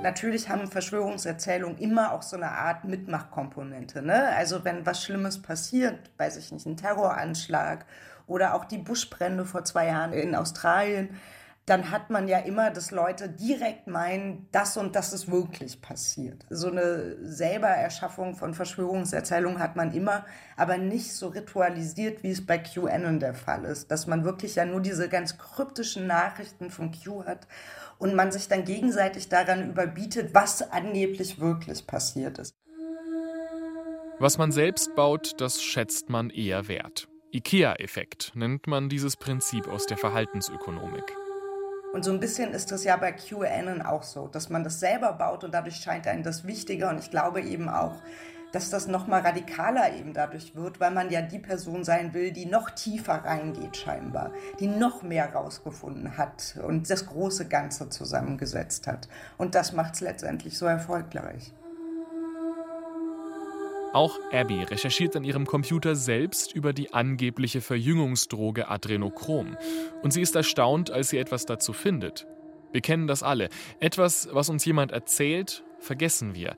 [0.03, 4.01] Natürlich haben Verschwörungserzählungen immer auch so eine Art Mitmachkomponente.
[4.01, 4.29] Ne?
[4.37, 7.85] Also wenn was Schlimmes passiert, weiß ich nicht, ein Terroranschlag
[8.29, 11.19] oder auch die Buschbrände vor zwei Jahren in Australien,
[11.67, 16.47] dann hat man ja immer, dass Leute direkt meinen, das und das ist wirklich passiert.
[16.49, 20.25] So eine selber Erschaffung von Verschwörungserzählungen hat man immer,
[20.57, 23.91] aber nicht so ritualisiert, wie es bei QAnon der Fall ist.
[23.91, 27.47] Dass man wirklich ja nur diese ganz kryptischen Nachrichten von Q hat
[27.99, 32.55] und man sich dann gegenseitig daran überbietet, was angeblich wirklich passiert ist.
[34.21, 37.09] Was man selbst baut, das schätzt man eher wert.
[37.33, 41.05] IKEA-Effekt nennt man dieses Prinzip aus der Verhaltensökonomik.
[41.93, 45.13] Und so ein bisschen ist das ja bei QAnon auch so, dass man das selber
[45.13, 46.91] baut und dadurch scheint einem das wichtiger.
[46.91, 47.95] Und ich glaube eben auch,
[48.53, 52.33] dass das noch mal radikaler eben dadurch wird, weil man ja die Person sein will,
[52.33, 58.87] die noch tiefer reingeht scheinbar, die noch mehr rausgefunden hat und das große Ganze zusammengesetzt
[58.87, 59.09] hat.
[59.37, 61.53] Und das macht es letztendlich so erfolgreich.
[63.93, 69.57] Auch Abby recherchiert an ihrem Computer selbst über die angebliche Verjüngungsdroge Adrenochrom.
[70.03, 72.27] Und sie ist erstaunt, als sie etwas dazu findet.
[72.71, 73.49] Wir kennen das alle.
[73.81, 76.55] Etwas, was uns jemand erzählt, vergessen wir.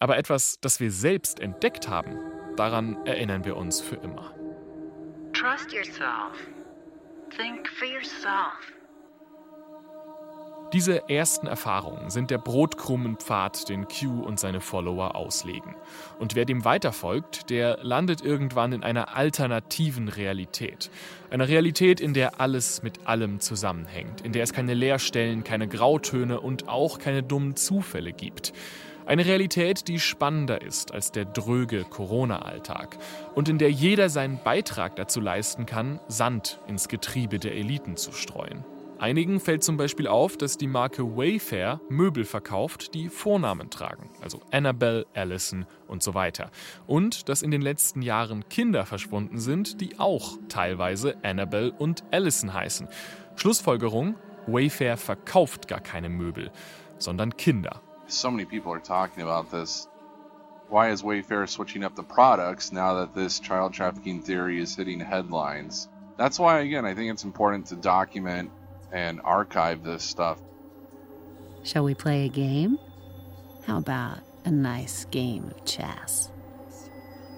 [0.00, 2.16] Aber etwas, das wir selbst entdeckt haben,
[2.56, 4.34] daran erinnern wir uns für immer.
[5.34, 6.48] Trust yourself.
[7.36, 8.72] Think for yourself.
[10.72, 15.74] Diese ersten Erfahrungen sind der Brotkrumenpfad, den Q und seine Follower auslegen.
[16.18, 20.90] Und wer dem weiterfolgt, der landet irgendwann in einer alternativen Realität.
[21.28, 26.40] Einer Realität, in der alles mit allem zusammenhängt, in der es keine Leerstellen, keine Grautöne
[26.40, 28.52] und auch keine dummen Zufälle gibt.
[29.10, 32.96] Eine Realität, die spannender ist als der dröge Corona-Alltag
[33.34, 38.12] und in der jeder seinen Beitrag dazu leisten kann, Sand ins Getriebe der Eliten zu
[38.12, 38.64] streuen.
[39.00, 44.42] Einigen fällt zum Beispiel auf, dass die Marke Wayfair Möbel verkauft, die Vornamen tragen, also
[44.52, 46.52] Annabelle, Allison und so weiter.
[46.86, 52.54] Und dass in den letzten Jahren Kinder verschwunden sind, die auch teilweise Annabelle und Allison
[52.54, 52.86] heißen.
[53.34, 54.14] Schlussfolgerung,
[54.46, 56.52] Wayfair verkauft gar keine Möbel,
[56.98, 57.82] sondern Kinder.
[58.10, 59.88] So many people are talking about this.
[60.68, 65.00] Why is Wayfair switching up the products now that this child trafficking theory is hitting
[65.00, 65.88] headlines?
[66.16, 68.50] That's why, again, I think it's important to document
[68.92, 70.38] and archive this stuff.
[71.62, 72.78] Shall we play a game?
[73.64, 76.30] How about a nice game of chess?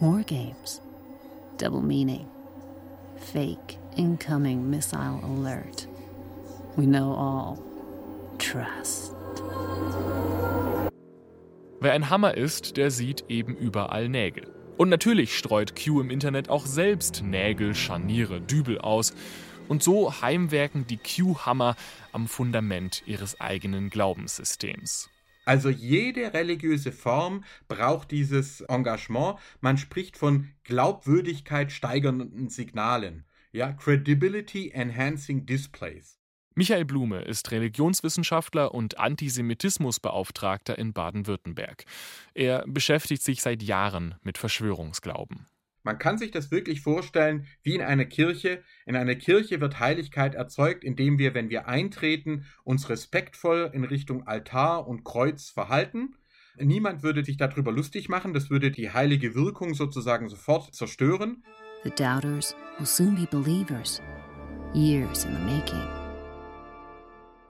[0.01, 0.81] More games.
[1.59, 2.29] Double meaning.
[3.17, 5.87] Fake incoming missile alert.
[6.77, 7.63] We know all.
[8.39, 9.15] Trust.
[11.83, 14.47] Wer ein Hammer ist, der sieht eben überall Nägel.
[14.77, 19.13] Und natürlich streut Q im Internet auch selbst Nägel, Scharniere, Dübel aus.
[19.67, 21.75] Und so heimwerken die Q-Hammer
[22.13, 25.11] am Fundament ihres eigenen Glaubenssystems.
[25.45, 29.41] Also jede religiöse Form braucht dieses Engagement.
[29.61, 33.25] Man spricht von Glaubwürdigkeit steigernden Signalen.
[33.51, 36.22] Ja, Credibility Enhancing Displays.
[36.55, 41.85] Michael Blume ist Religionswissenschaftler und Antisemitismusbeauftragter in Baden-Württemberg.
[42.35, 45.47] Er beschäftigt sich seit Jahren mit Verschwörungsglauben.
[45.83, 48.63] Man kann sich das wirklich vorstellen wie in einer Kirche.
[48.87, 54.27] In einer Kirche wird Heiligkeit erzeugt, indem wir, wenn wir eintreten, uns respektvoll in Richtung
[54.27, 56.17] Altar und Kreuz verhalten.
[56.59, 61.43] Niemand würde sich darüber lustig machen, das würde die heilige Wirkung sozusagen sofort zerstören.
[61.83, 64.01] The doubters will soon be believers.
[64.75, 66.02] Years in the making.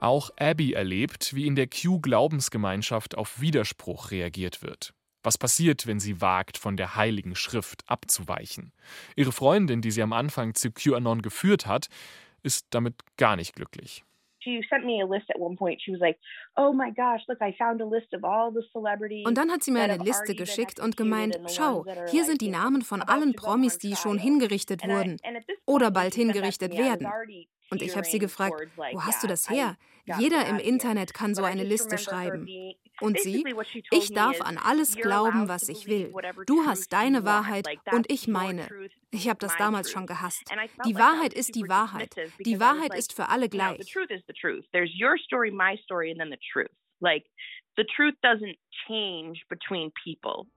[0.03, 4.93] Auch Abby erlebt, wie in der Q-Glaubensgemeinschaft auf Widerspruch reagiert wird.
[5.23, 8.73] Was passiert, wenn sie wagt, von der Heiligen Schrift abzuweichen?
[9.15, 11.87] Ihre Freundin, die sie am Anfang zu QAnon geführt hat,
[12.41, 14.03] ist damit gar nicht glücklich.
[19.25, 22.81] Und dann hat sie mir eine Liste geschickt und gemeint, schau, hier sind die Namen
[22.81, 25.15] von allen Promis, die schon hingerichtet wurden
[25.65, 27.07] oder bald hingerichtet werden.
[27.73, 29.77] Und ich habe sie gefragt, wo hast du das her?
[30.19, 32.47] Jeder im Internet kann so eine Liste schreiben.
[33.01, 33.43] Und sie,
[33.91, 36.13] ich darf an alles glauben, was ich will.
[36.45, 38.67] Du hast deine Wahrheit und ich meine.
[39.11, 40.43] Ich habe das damals schon gehasst.
[40.85, 42.15] Die Wahrheit ist die Wahrheit.
[42.45, 43.79] Die Wahrheit ist für alle gleich.
[47.75, 48.57] the truth doesn't
[48.87, 50.47] change between people.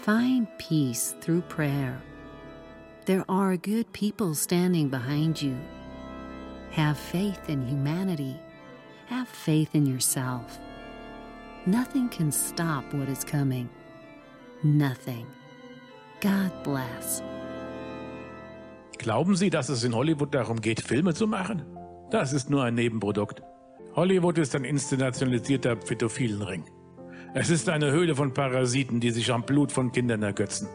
[0.00, 2.00] Find peace through prayer.
[3.04, 5.56] There are good people standing behind you.
[6.76, 8.36] Have faith in humanity.
[9.08, 10.58] Have faith in yourself.
[11.66, 13.68] Nothing can stop what is coming.
[14.62, 15.26] Nothing.
[16.20, 17.22] God bless.
[18.98, 21.62] Glauben Sie, dass es in Hollywood darum geht, Filme zu machen?
[22.10, 23.42] Das ist nur ein Nebenprodukt.
[23.94, 26.64] Hollywood ist ein institutionalisierter Pädophilenring.
[27.34, 30.68] Es ist eine Höhle von Parasiten, die sich am Blut von Kindern ergötzen.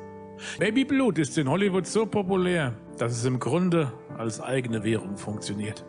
[0.59, 5.85] Babyblut ist in Hollywood so populär, dass es im Grunde als eigene Währung funktioniert.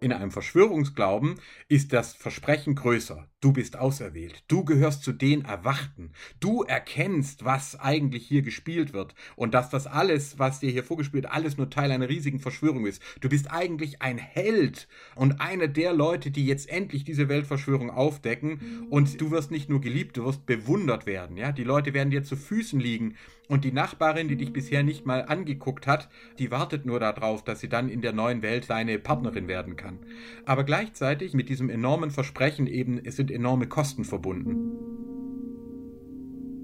[0.00, 3.26] In einem Verschwörungsglauben ist das Versprechen größer.
[3.40, 4.44] Du bist auserwählt.
[4.46, 6.12] Du gehörst zu den Erwachten.
[6.38, 9.16] Du erkennst, was eigentlich hier gespielt wird.
[9.34, 13.02] Und dass das alles, was dir hier vorgespielt, alles nur Teil einer riesigen Verschwörung ist.
[13.20, 18.86] Du bist eigentlich ein Held und einer der Leute, die jetzt endlich diese Weltverschwörung aufdecken.
[18.90, 21.36] Und du wirst nicht nur geliebt, du wirst bewundert werden.
[21.36, 23.16] Ja, die Leute werden dir zu Füßen liegen.
[23.48, 27.60] Und die Nachbarin, die dich bisher nicht mal angeguckt hat, die wartet nur darauf, dass
[27.60, 29.98] sie dann in der neuen Welt deine Partnerin werden kann.
[30.44, 34.72] Aber gleichzeitig mit diesem enormen Versprechen eben, es sind enorme Kosten verbunden.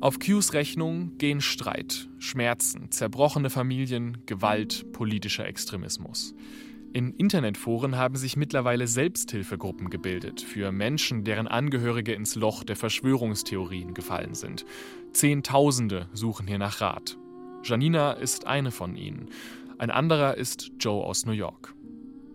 [0.00, 6.34] Auf Qs Rechnung gehen Streit, Schmerzen, zerbrochene Familien, Gewalt, politischer Extremismus.
[6.94, 13.94] In Internetforen haben sich mittlerweile Selbsthilfegruppen gebildet für Menschen, deren Angehörige ins Loch der Verschwörungstheorien
[13.94, 14.64] gefallen sind.
[15.10, 17.18] Zehntausende suchen hier nach Rat.
[17.64, 19.28] Janina ist eine von ihnen.
[19.76, 21.74] Ein anderer ist Joe aus New York.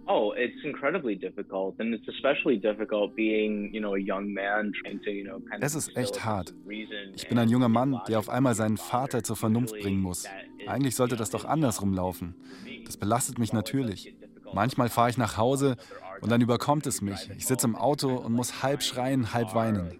[0.08, 5.00] Oh, it's incredibly difficult and it's especially difficult being, you know, a young man trying
[5.04, 6.54] to, you know, kind of Es ist echt hart.
[7.16, 10.26] Ich bin ein junger Mann, der auf einmal seinen Vater zur Vernunft bringen muss.
[10.68, 12.36] Eigentlich sollte das doch andersrum laufen.
[12.86, 14.14] Das belastet mich natürlich.
[14.54, 15.76] Manchmal fahre ich nach Hause
[16.22, 17.30] und dann überkommt es mich.
[17.38, 19.92] Ich sitze im Auto und muss halb schreien, halb weinen.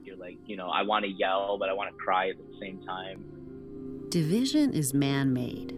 [4.10, 5.74] Division is man-made.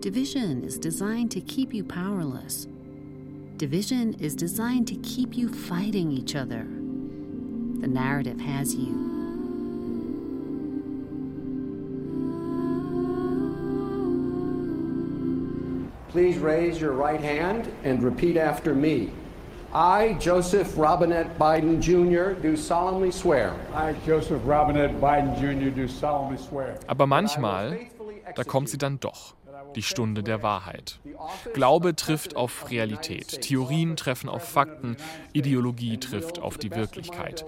[0.00, 2.68] Division is designed to keep you powerless.
[3.56, 6.66] Division is designed to keep you fighting each other.
[7.80, 9.09] The narrative has you.
[16.10, 19.10] Please raise your right hand and repeat after me.
[19.72, 23.54] I, Joseph Robinette Biden Jr., do solemnly swear.
[23.72, 26.76] I, Joseph Robinette Biden Jr., do solemnly swear.
[26.88, 27.78] Aber manchmal,
[28.34, 29.34] da kommt sie dann doch.
[29.76, 30.98] Die Stunde der Wahrheit.
[31.54, 34.96] Glaube trifft auf Realität, Theorien treffen auf Fakten,
[35.32, 37.44] Ideologie trifft auf die Wirklichkeit.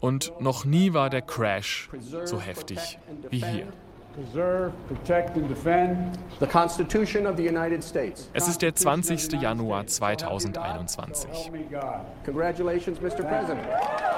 [0.00, 1.88] Und noch nie war der Crash
[2.24, 2.98] so heftig
[3.30, 3.68] wie hier.
[8.32, 9.32] Es ist der 20.
[9.42, 11.50] Januar 2021.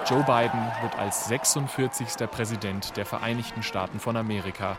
[0.07, 2.07] Joe Biden wird als 46.
[2.31, 4.77] Präsident der Vereinigten Staaten von Amerika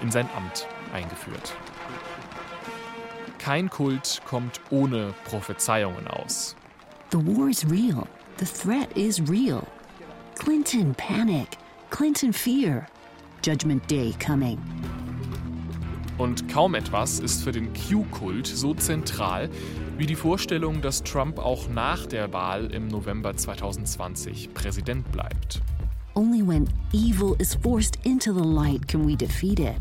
[0.00, 1.54] in sein Amt eingeführt.
[3.38, 6.56] Kein Kult kommt ohne Prophezeiungen aus.
[7.12, 8.04] The war is real.
[8.38, 9.62] The threat is real.
[10.36, 11.56] Clinton panic.
[11.90, 12.88] Clinton fear.
[13.46, 14.58] Judgment Day coming.
[16.18, 19.48] Und kaum etwas ist für den Q-Kult so zentral
[19.96, 25.62] wie die Vorstellung, dass Trump auch nach der Wahl im November 2020 Präsident bleibt.
[26.14, 29.76] Only when evil is forced into the light can we defeat it.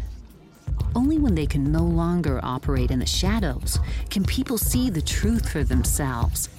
[0.94, 3.80] Only when they can no longer operate in the shadows
[4.12, 6.50] can people see the truth for themselves.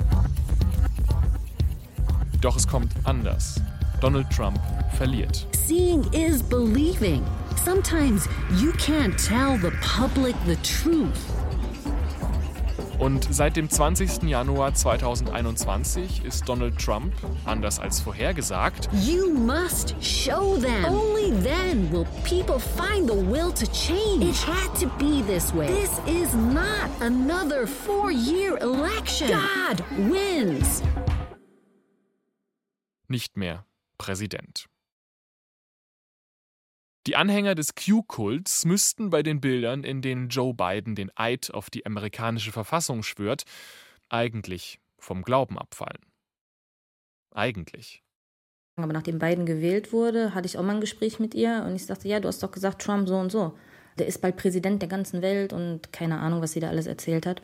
[2.41, 3.61] Doch es kommt anders.
[4.01, 4.59] Donald Trump
[4.99, 5.47] verliert.
[5.67, 7.27] Seeing is believing.
[7.57, 11.19] Sometimes you can't tell the public the truth.
[13.01, 14.29] Und seit dem 20.
[14.29, 17.13] Januar 2021 ist Donald Trump,
[17.45, 20.85] anders als vorhergesagt, You must show them.
[20.85, 24.25] Only then will people find the will to change.
[24.25, 25.67] It had to be this way.
[25.67, 29.31] This is not another four-year election.
[29.33, 30.85] God wins.
[33.09, 33.65] Nicht mehr
[33.99, 34.69] Präsident.
[37.07, 41.71] Die Anhänger des Q-Kults müssten bei den Bildern, in denen Joe Biden den Eid auf
[41.71, 43.45] die amerikanische Verfassung schwört,
[44.09, 46.05] eigentlich vom Glauben abfallen.
[47.33, 48.03] Eigentlich.
[48.75, 51.87] Aber nachdem Biden gewählt wurde, hatte ich auch mal ein Gespräch mit ihr und ich
[51.87, 53.57] sagte, ja, du hast doch gesagt, Trump so und so.
[53.99, 57.25] Der ist bald Präsident der ganzen Welt und keine Ahnung, was sie da alles erzählt
[57.25, 57.41] hat.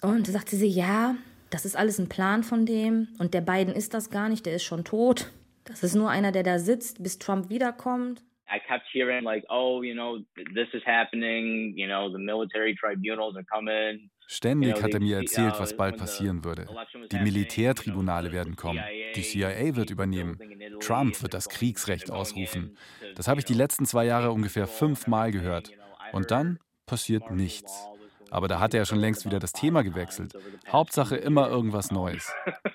[0.00, 1.14] Und da sagte sie, ja,
[1.50, 4.56] das ist alles ein Plan von dem und der Biden ist das gar nicht, der
[4.56, 5.30] ist schon tot.
[5.64, 8.22] Das ist nur einer, der da sitzt, bis Trump wiederkommt.
[8.48, 10.18] I kept hearing like, oh, you know,
[10.54, 14.10] this is happening, you know, the military tribunals are coming.
[14.26, 16.66] Ständig hat er mir erzählt, was bald passieren würde.
[17.10, 18.82] Die Militärtribunale werden kommen.
[19.14, 20.38] Die CIA wird übernehmen.
[20.80, 22.76] Trump wird das Kriegsrecht ausrufen.
[23.14, 25.72] Das habe ich die letzten zwei Jahre ungefähr fünfmal gehört.
[26.12, 27.86] Und dann passiert nichts.
[28.30, 30.32] Aber da hat er ja schon längst wieder das Thema gewechselt.
[30.68, 32.32] Hauptsache immer irgendwas Neues.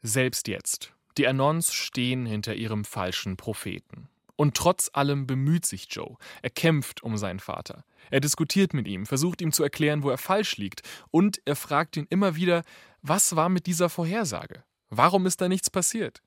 [0.00, 0.97] Selbst jetzt.
[1.18, 4.08] Die Anons stehen hinter ihrem falschen Propheten.
[4.36, 6.16] Und trotz allem bemüht sich Joe.
[6.42, 7.84] Er kämpft um seinen Vater.
[8.12, 10.82] Er diskutiert mit ihm, versucht ihm zu erklären, wo er falsch liegt.
[11.10, 12.62] Und er fragt ihn immer wieder,
[13.02, 14.62] was war mit dieser Vorhersage?
[14.90, 16.22] Warum ist da nichts passiert?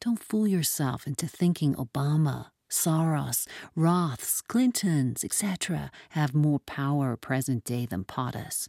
[0.00, 5.90] Don't fool yourself into thinking Obama, Soros, Roths, Clintons, etc.
[6.10, 8.68] have more power present day than POTUS.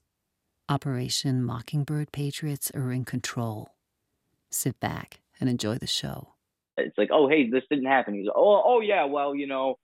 [0.68, 3.70] Operation Mockingbird Patriots are in control.
[4.50, 6.36] Sit back and enjoy the show.
[6.78, 8.14] It's like, oh, hey, this didn't happen.
[8.14, 9.78] He's like, oh, oh, yeah, well, you know,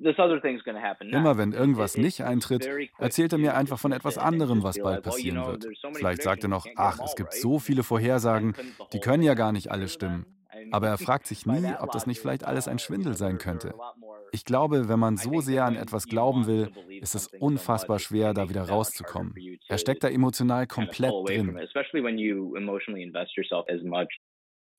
[0.00, 1.10] this other thing's going to happen.
[1.10, 5.44] Immer wenn irgendwas nicht eintritt, erzählt er mir einfach von etwas anderem, was bald passieren
[5.46, 5.66] wird.
[5.92, 8.54] Vielleicht sagt er noch, ach, es gibt so viele Vorhersagen,
[8.92, 10.26] die können ja gar nicht alle stimmen.
[10.70, 13.74] Aber er fragt sich nie, ob das nicht vielleicht alles ein Schwindel sein könnte.
[14.32, 18.48] Ich glaube, wenn man so sehr an etwas glauben will, ist es unfassbar schwer, da
[18.48, 19.34] wieder rauszukommen.
[19.68, 21.56] Er steckt da emotional komplett drin.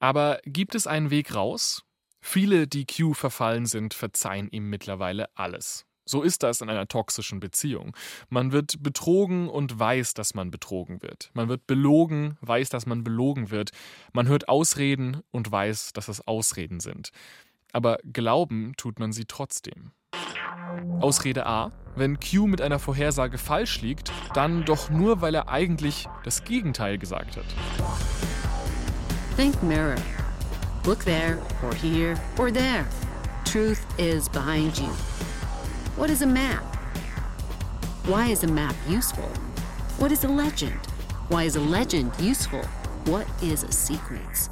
[0.06, 1.84] Aber gibt es einen Weg raus?
[2.22, 5.88] Viele, die Q verfallen sind, verzeihen ihm mittlerweile alles.
[6.06, 7.98] So ist das in einer toxischen Beziehung.
[8.30, 11.32] Man wird betrogen und weiß, dass man betrogen wird.
[11.34, 13.72] Man wird belogen, weiß, dass man belogen wird.
[14.14, 17.10] Man hört Ausreden und weiß, dass es Ausreden sind.
[17.74, 19.92] Aber glauben tut man sie trotzdem.
[21.00, 21.72] Ausrede A.
[21.96, 27.00] Wenn Q mit einer Vorhersage falsch liegt, dann doch nur, weil er eigentlich das Gegenteil
[27.00, 28.25] gesagt hat.
[29.36, 29.98] Think mirror.
[30.86, 32.88] Look there, or here, or there.
[33.44, 34.88] Truth is behind you.
[35.98, 36.64] What is a map?
[38.06, 39.30] Why is a map useful?
[39.98, 40.80] What is a legend?
[41.28, 42.64] Why is a legend useful?
[43.06, 44.50] What is a secret?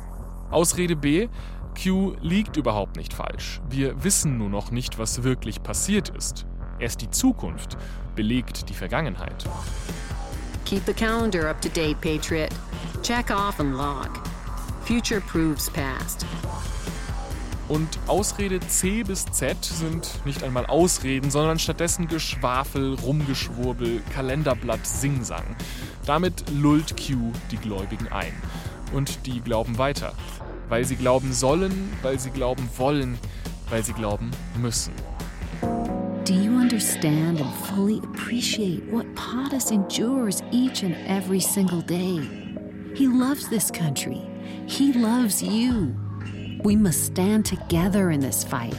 [0.52, 1.30] Ausrede B.
[1.76, 3.62] Q liegt überhaupt nicht falsch.
[3.70, 6.46] Wir wissen nur noch nicht, was wirklich passiert ist.
[6.80, 7.78] Erst die Zukunft
[8.16, 9.46] belegt die Vergangenheit.
[10.66, 12.52] Keep the calendar up to date, Patriot.
[13.02, 14.10] Check off and log.
[14.86, 16.26] Future proves past.
[17.70, 25.56] Und Ausrede C bis Z sind nicht einmal Ausreden, sondern stattdessen Geschwafel, Rumgeschwurbel, Kalenderblatt, Singsang.
[26.06, 28.34] Damit lullt Q die Gläubigen ein.
[28.94, 30.12] Und die glauben weiter.
[30.68, 33.18] Weil sie glauben sollen, weil sie glauben wollen,
[33.70, 34.32] weil sie glauben
[34.62, 34.94] müssen.
[36.26, 42.20] Do you understand and fully appreciate what POTUS endures each and every single day?
[42.94, 44.33] He loves this country.
[44.68, 45.96] He loves you.
[46.64, 48.76] We must stand together in this fight.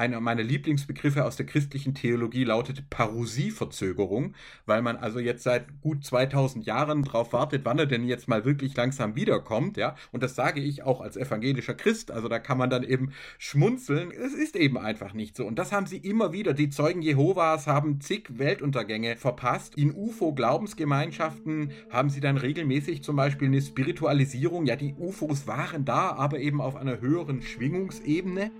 [0.00, 4.34] Einer meiner Lieblingsbegriffe aus der christlichen Theologie lautet Parusieverzögerung,
[4.64, 8.46] weil man also jetzt seit gut 2000 Jahren darauf wartet, wann er denn jetzt mal
[8.46, 9.94] wirklich langsam wiederkommt, ja.
[10.10, 12.10] Und das sage ich auch als evangelischer Christ.
[12.10, 14.10] Also da kann man dann eben schmunzeln.
[14.10, 15.46] Es ist eben einfach nicht so.
[15.46, 16.54] Und das haben sie immer wieder.
[16.54, 19.76] Die Zeugen Jehovas haben zig Weltuntergänge verpasst.
[19.76, 24.64] In UFO-Glaubensgemeinschaften haben sie dann regelmäßig zum Beispiel eine Spiritualisierung.
[24.64, 28.50] Ja, die UFOs waren da, aber eben auf einer höheren Schwingungsebene.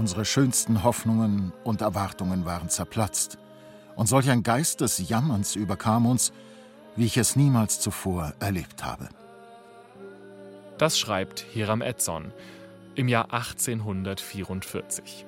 [0.00, 3.36] Unsere schönsten Hoffnungen und Erwartungen waren zerplatzt,
[3.96, 6.32] und solch ein Geist des Jammerns überkam uns,
[6.96, 9.10] wie ich es niemals zuvor erlebt habe.
[10.78, 12.32] Das schreibt Hiram Edson
[12.94, 15.26] im Jahr 1844.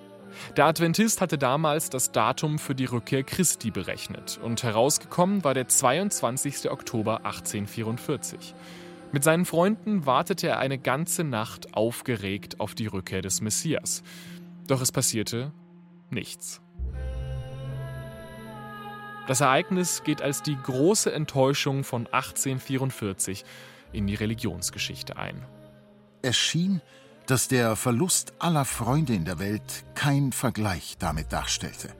[0.56, 5.68] Der Adventist hatte damals das Datum für die Rückkehr Christi berechnet und herausgekommen war der
[5.68, 6.70] 22.
[6.70, 8.54] Oktober 1844.
[9.12, 14.02] Mit seinen Freunden wartete er eine ganze Nacht aufgeregt auf die Rückkehr des Messias.
[14.72, 15.52] Doch es passierte
[16.08, 16.62] nichts.
[19.26, 23.44] Das Ereignis geht als die große Enttäuschung von 1844
[23.92, 25.44] in die Religionsgeschichte ein.
[26.22, 26.80] Es schien,
[27.26, 31.94] dass der Verlust aller Freunde in der Welt kein Vergleich damit darstellte.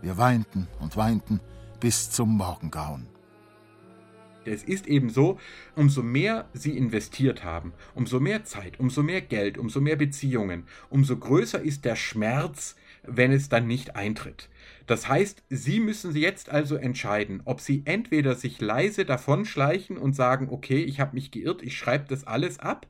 [0.00, 1.38] Wir weinten und weinten
[1.80, 3.08] bis zum Morgengrauen.
[4.50, 5.38] Es ist eben so,
[5.76, 11.16] umso mehr sie investiert haben, umso mehr Zeit, umso mehr Geld, umso mehr Beziehungen, umso
[11.16, 14.48] größer ist der Schmerz, wenn es dann nicht eintritt.
[14.86, 20.48] Das heißt, Sie müssen jetzt also entscheiden, ob Sie entweder sich leise davonschleichen und sagen,
[20.50, 22.86] okay, ich habe mich geirrt, ich schreibe das alles ab,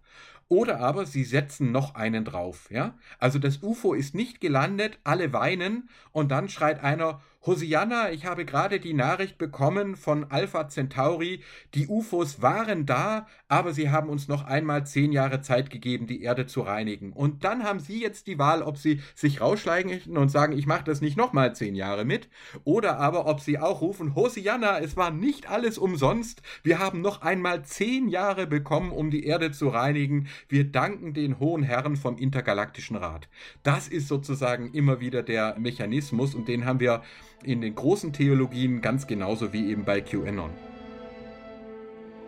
[0.50, 2.98] oder aber sie setzen noch einen drauf, ja?
[3.20, 8.44] Also das UFO ist nicht gelandet, alle weinen und dann schreit einer, Hosianna, ich habe
[8.44, 11.40] gerade die Nachricht bekommen von Alpha Centauri,
[11.72, 16.20] die UFOs waren da, aber sie haben uns noch einmal zehn Jahre Zeit gegeben, die
[16.22, 17.14] Erde zu reinigen.
[17.14, 20.84] Und dann haben Sie jetzt die Wahl, ob Sie sich rausschleichen und sagen, ich mache
[20.84, 22.28] das nicht nochmal zehn Jahre mit,
[22.64, 27.22] oder aber ob Sie auch rufen, Hosianna, es war nicht alles umsonst, wir haben noch
[27.22, 32.18] einmal zehn Jahre bekommen, um die Erde zu reinigen, wir danken den hohen Herren vom
[32.18, 33.30] Intergalaktischen Rat.
[33.62, 37.00] Das ist sozusagen immer wieder der Mechanismus und den haben wir
[37.42, 40.50] in den großen Theologien ganz genauso wie eben bei QAnon.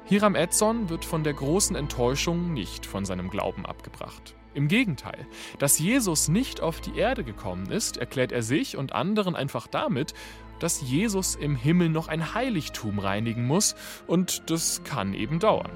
[0.04, 4.34] Hiram Edson wird von der großen Enttäuschung nicht von seinem Glauben abgebracht.
[4.54, 5.26] Im Gegenteil,
[5.58, 10.12] dass Jesus nicht auf die Erde gekommen ist, erklärt er sich und anderen einfach damit,
[10.58, 13.74] dass Jesus im Himmel noch ein Heiligtum reinigen muss
[14.06, 15.70] und das kann eben dauern.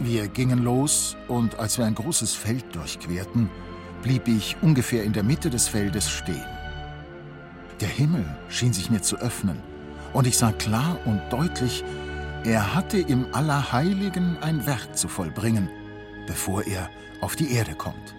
[0.00, 3.48] Wir gingen los und als wir ein großes Feld durchquerten,
[4.02, 6.59] blieb ich ungefähr in der Mitte des Feldes stehen.
[7.80, 9.62] Der Himmel schien sich mir zu öffnen,
[10.12, 11.82] und ich sah klar und deutlich,
[12.44, 15.70] er hatte im Allerheiligen ein Werk zu vollbringen,
[16.26, 18.14] bevor er auf die Erde kommt.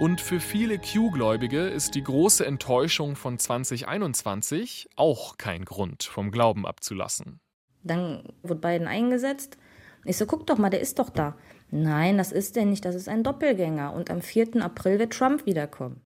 [0.00, 6.66] Und für viele Q-Gläubige ist die große Enttäuschung von 2021 auch kein Grund, vom Glauben
[6.66, 7.40] abzulassen.
[7.82, 9.56] Dann wird Biden eingesetzt.
[10.04, 11.36] Ich so, guck doch mal, der ist doch da.
[11.70, 13.92] Nein, das ist er nicht, das ist ein Doppelgänger.
[13.92, 14.62] Und am 4.
[14.62, 16.04] April wird Trump wiederkommen.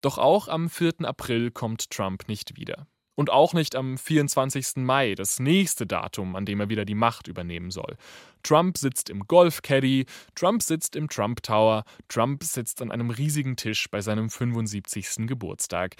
[0.00, 1.00] Doch auch am 4.
[1.02, 2.86] April kommt Trump nicht wieder.
[3.16, 4.76] Und auch nicht am 24.
[4.76, 7.96] Mai, das nächste Datum, an dem er wieder die Macht übernehmen soll.
[8.44, 13.90] Trump sitzt im Golf-Caddy, Trump sitzt im Trump Tower, Trump sitzt an einem riesigen Tisch
[13.90, 15.26] bei seinem 75.
[15.26, 15.96] Geburtstag.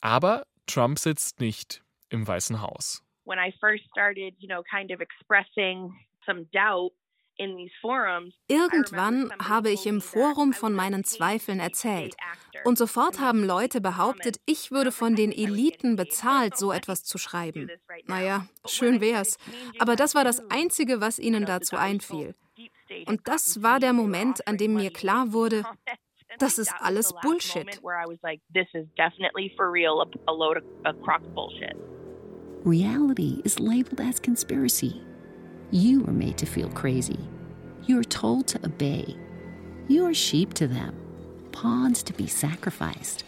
[0.00, 3.02] Aber Trump sitzt nicht im Weißen Haus.
[3.24, 5.92] When I first started, you know, kind of expressing
[6.24, 6.92] some doubt
[8.48, 12.14] Irgendwann habe ich im Forum von meinen Zweifeln erzählt.
[12.64, 17.70] Und sofort haben Leute behauptet, ich würde von den Eliten bezahlt, so etwas zu schreiben.
[18.06, 19.38] Naja, schön wär's.
[19.78, 22.34] Aber das war das Einzige, was ihnen dazu einfiel.
[23.06, 25.64] Und das war der Moment, an dem mir klar wurde,
[26.38, 27.80] das ist alles Bullshit.
[32.64, 35.00] Reality is labeled as conspiracy.
[35.72, 37.18] You are made to feel crazy.
[37.86, 39.16] You are told to obey.
[39.86, 40.94] You are sheep to them,
[41.52, 43.24] pawns to be sacrificed.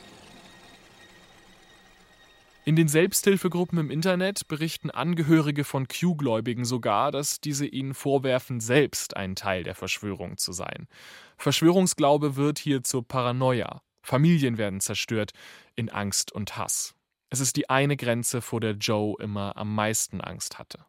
[2.64, 9.16] In den Selbsthilfegruppen im Internet berichten Angehörige von Q-Gläubigen sogar, dass diese ihnen vorwerfen, selbst
[9.16, 10.88] ein Teil der Verschwörung zu sein.
[11.36, 13.82] Verschwörungsglaube wird hier zur Paranoia.
[14.02, 15.30] Familien werden zerstört
[15.76, 16.96] in Angst und Hass.
[17.30, 20.84] Es ist die eine Grenze, vor der Joe immer am meisten Angst hatte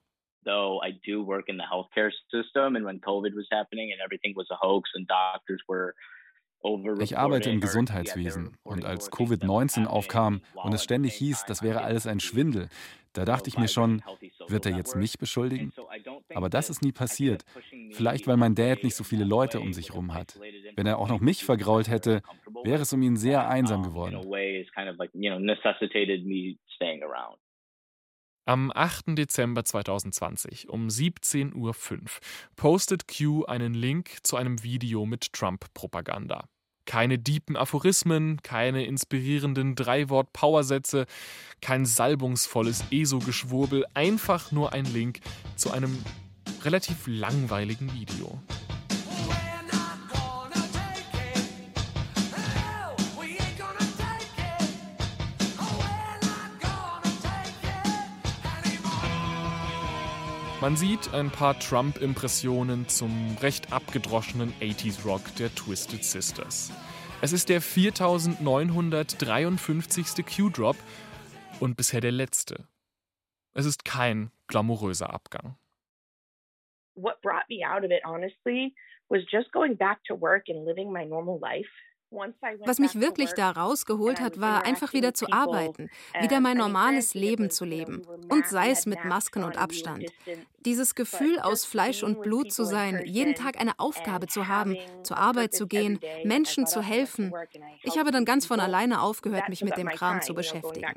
[0.46, 4.34] though I do work in the healthcare system and when COVID was happening and everything
[4.36, 5.96] was a hoax and doctors were
[7.02, 12.08] ich arbeite im Gesundheitswesen und als Covid-19 aufkam und es ständig hieß, das wäre alles
[12.08, 12.70] ein Schwindel,
[13.14, 14.02] da dachte ich mir schon,
[14.48, 15.72] wird er jetzt mich beschuldigen?
[16.34, 17.46] Aber das ist nie passiert.
[17.92, 20.40] Vielleicht, weil mein Dad nicht so viele Leute um sich herum hat.
[20.76, 22.22] Wenn er auch noch mich vergrault hätte,
[22.64, 24.16] wäre es um ihn sehr einsam geworden.
[28.46, 29.18] Am 8.
[29.18, 31.74] Dezember 2020 um 17.05 Uhr
[32.58, 36.50] postet Q einen Link zu einem Video mit Trump-Propaganda.
[36.86, 41.06] Keine diepen Aphorismen, keine inspirierenden Drei-Wort-Powersätze,
[41.62, 45.22] kein salbungsvolles ESO-Geschwurbel, einfach nur ein Link
[45.56, 46.04] zu einem
[46.66, 48.38] relativ langweiligen Video.
[60.64, 66.72] Man sieht ein paar Trump-Impressionen zum recht abgedroschenen 80s Rock der Twisted Sisters.
[67.22, 70.26] Es ist der 4953.
[70.26, 70.78] Q-Drop
[71.60, 72.66] und bisher der letzte.
[73.54, 75.58] Es ist kein glamouröser Abgang.
[76.96, 78.74] What brought me out of it, honestly,
[79.10, 81.68] was just going back to work and living my normal life.
[82.66, 85.90] Was mich wirklich da rausgeholt hat, war einfach wieder zu arbeiten,
[86.22, 88.04] wieder mein normales Leben zu leben.
[88.30, 90.06] Und sei es mit Masken und Abstand.
[90.66, 95.18] Dieses Gefühl, aus Fleisch und Blut zu sein, jeden Tag eine Aufgabe zu haben, zur
[95.18, 97.34] Arbeit zu gehen, Menschen zu helfen.
[97.84, 100.88] Ich habe dann ganz von alleine aufgehört, mich mit dem Kram zu beschäftigen.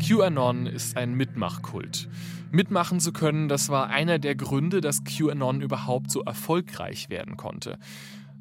[0.00, 2.08] QAnon ist ein Mitmachkult.
[2.50, 7.78] Mitmachen zu können, das war einer der Gründe, dass QAnon überhaupt so erfolgreich werden konnte.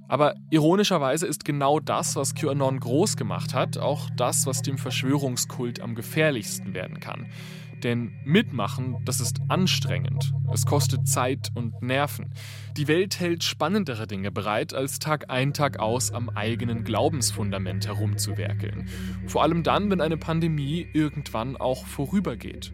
[0.07, 5.82] Aber ironischerweise ist genau das, was QAnon groß gemacht hat, auch das, was dem Verschwörungskult
[5.82, 7.28] am gefährlichsten werden kann.
[7.84, 10.34] Denn mitmachen, das ist anstrengend.
[10.51, 12.34] Es kostet Zeit und Nerven.
[12.76, 18.89] Die Welt hält spannendere Dinge bereit, als Tag ein, Tag aus am eigenen Glaubensfundament herumzuwerkeln.
[19.28, 22.74] Vor allem dann, wenn eine Pandemie irgendwann auch vorübergeht.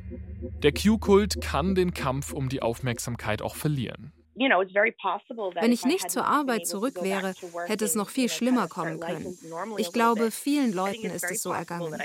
[0.63, 4.11] Der Q-Kult kann den Kampf um die Aufmerksamkeit auch verlieren.
[4.35, 7.33] Wenn ich nicht zur Arbeit zurück wäre,
[7.67, 9.37] hätte es noch viel schlimmer kommen können.
[9.77, 11.95] Ich glaube, vielen Leuten ist es so ergangen.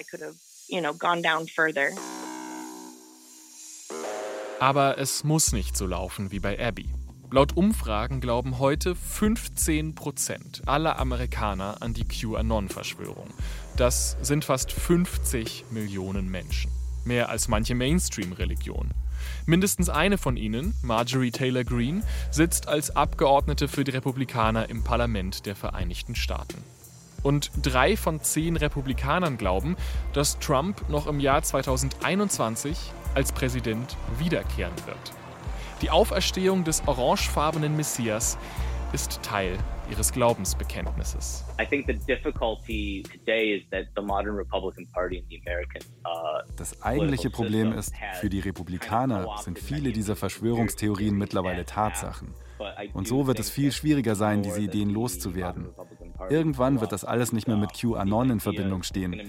[4.60, 6.88] Aber es muss nicht so laufen wie bei Abby.
[7.32, 13.30] Laut Umfragen glauben heute 15 Prozent aller Amerikaner an die QAnon-Verschwörung.
[13.76, 16.79] Das sind fast 50 Millionen Menschen.
[17.04, 18.90] Mehr als manche Mainstream-Religion.
[19.46, 25.46] Mindestens eine von ihnen, Marjorie Taylor Greene, sitzt als Abgeordnete für die Republikaner im Parlament
[25.46, 26.62] der Vereinigten Staaten.
[27.22, 29.76] Und drei von zehn Republikanern glauben,
[30.12, 32.78] dass Trump noch im Jahr 2021
[33.14, 35.12] als Präsident wiederkehren wird.
[35.82, 38.38] Die Auferstehung des orangefarbenen Messias
[38.92, 39.58] ist Teil
[39.90, 41.44] ihres Glaubensbekenntnisses.
[46.56, 52.34] Das eigentliche Problem ist, für die Republikaner sind viele dieser Verschwörungstheorien mittlerweile Tatsachen.
[52.92, 55.70] Und so wird es viel schwieriger sein, diese Ideen loszuwerden.
[56.28, 59.20] Irgendwann wird das alles nicht mehr mit QAnon in Verbindung stehen.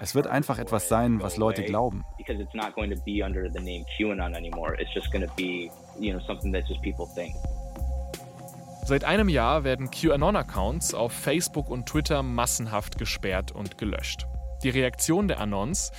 [0.00, 2.04] Es wird einfach etwas sein, was Leute glauben.
[8.86, 14.26] Seit einem Jahr werden QAnon-Accounts auf Facebook und Twitter massenhaft gesperrt und gelöscht.
[14.62, 15.90] Die Reaktion der Anons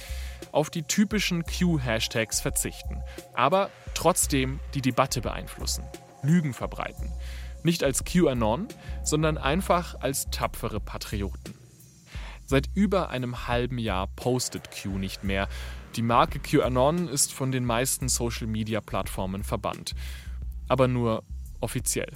[0.53, 5.83] auf die typischen Q-Hashtags verzichten, aber trotzdem die Debatte beeinflussen,
[6.23, 7.11] Lügen verbreiten.
[7.61, 8.69] Nicht als QAnon,
[9.03, 11.55] sondern einfach als tapfere Patrioten.
[12.45, 15.49] Seit über einem halben Jahr postet Q nicht mehr.
[15.97, 19.93] Die Marke QAnon ist von den meisten Social-Media-Plattformen verbannt.
[20.69, 21.25] Aber nur
[21.59, 22.13] offiziell.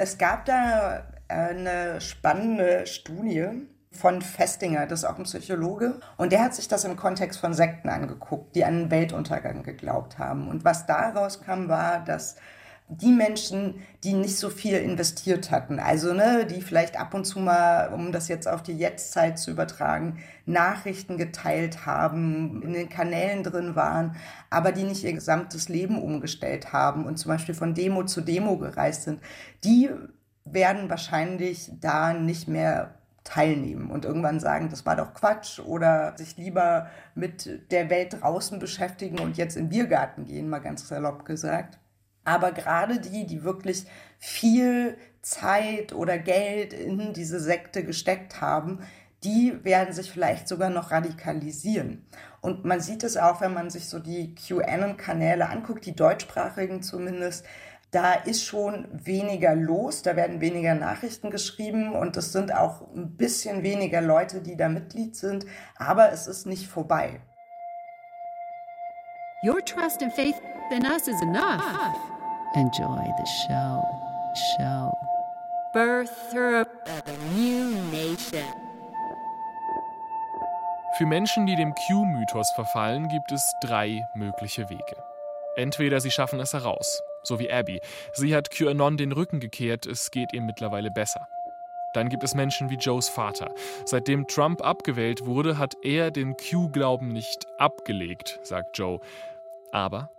[0.00, 3.48] Es gab da eine spannende Studie
[3.90, 7.52] von Festinger, das ist auch ein Psychologe, und der hat sich das im Kontext von
[7.52, 10.46] Sekten angeguckt, die an einen Weltuntergang geglaubt haben.
[10.48, 12.36] Und was daraus kam, war, dass
[12.88, 17.38] die Menschen, die nicht so viel investiert hatten, also ne, die vielleicht ab und zu
[17.38, 23.42] mal, um das jetzt auf die Jetztzeit zu übertragen, Nachrichten geteilt haben, in den Kanälen
[23.42, 24.16] drin waren,
[24.48, 28.56] aber die nicht ihr gesamtes Leben umgestellt haben und zum Beispiel von Demo zu Demo
[28.56, 29.20] gereist sind,
[29.64, 29.90] die
[30.44, 36.38] werden wahrscheinlich da nicht mehr teilnehmen und irgendwann sagen, das war doch Quatsch oder sich
[36.38, 41.78] lieber mit der Welt draußen beschäftigen und jetzt in Biergarten gehen, mal ganz salopp gesagt.
[42.28, 43.86] Aber gerade die, die wirklich
[44.18, 48.80] viel Zeit oder Geld in diese Sekte gesteckt haben,
[49.24, 52.06] die werden sich vielleicht sogar noch radikalisieren.
[52.42, 57.46] Und man sieht es auch, wenn man sich so die QAnon-Kanäle anguckt, die deutschsprachigen zumindest,
[57.92, 63.16] da ist schon weniger los, da werden weniger Nachrichten geschrieben und es sind auch ein
[63.16, 67.22] bisschen weniger Leute, die da Mitglied sind, aber es ist nicht vorbei.
[69.42, 70.36] Your trust and faith
[70.70, 72.17] in us is enough.
[72.54, 73.84] Enjoy the show.
[74.56, 74.90] Show.
[75.74, 78.42] Birther of a new nation.
[80.96, 84.96] Für Menschen, die dem Q-Mythos verfallen, gibt es drei mögliche Wege.
[85.56, 87.80] Entweder sie schaffen es heraus, so wie Abby.
[88.14, 91.28] Sie hat QAnon den Rücken gekehrt, es geht ihr mittlerweile besser.
[91.92, 93.52] Dann gibt es Menschen wie Joes Vater.
[93.84, 99.00] Seitdem Trump abgewählt wurde, hat er den Q-Glauben nicht abgelegt, sagt Joe.
[99.70, 100.10] Aber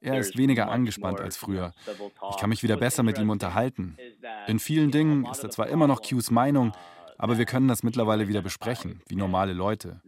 [0.00, 1.72] er ist weniger angespannt als früher.
[2.30, 3.96] Ich kann mich wieder besser mit ihm unterhalten.
[4.46, 6.72] In vielen Dingen ist er zwar immer noch Qs Meinung,
[7.18, 10.00] aber wir können das mittlerweile wieder besprechen, wie normale Leute.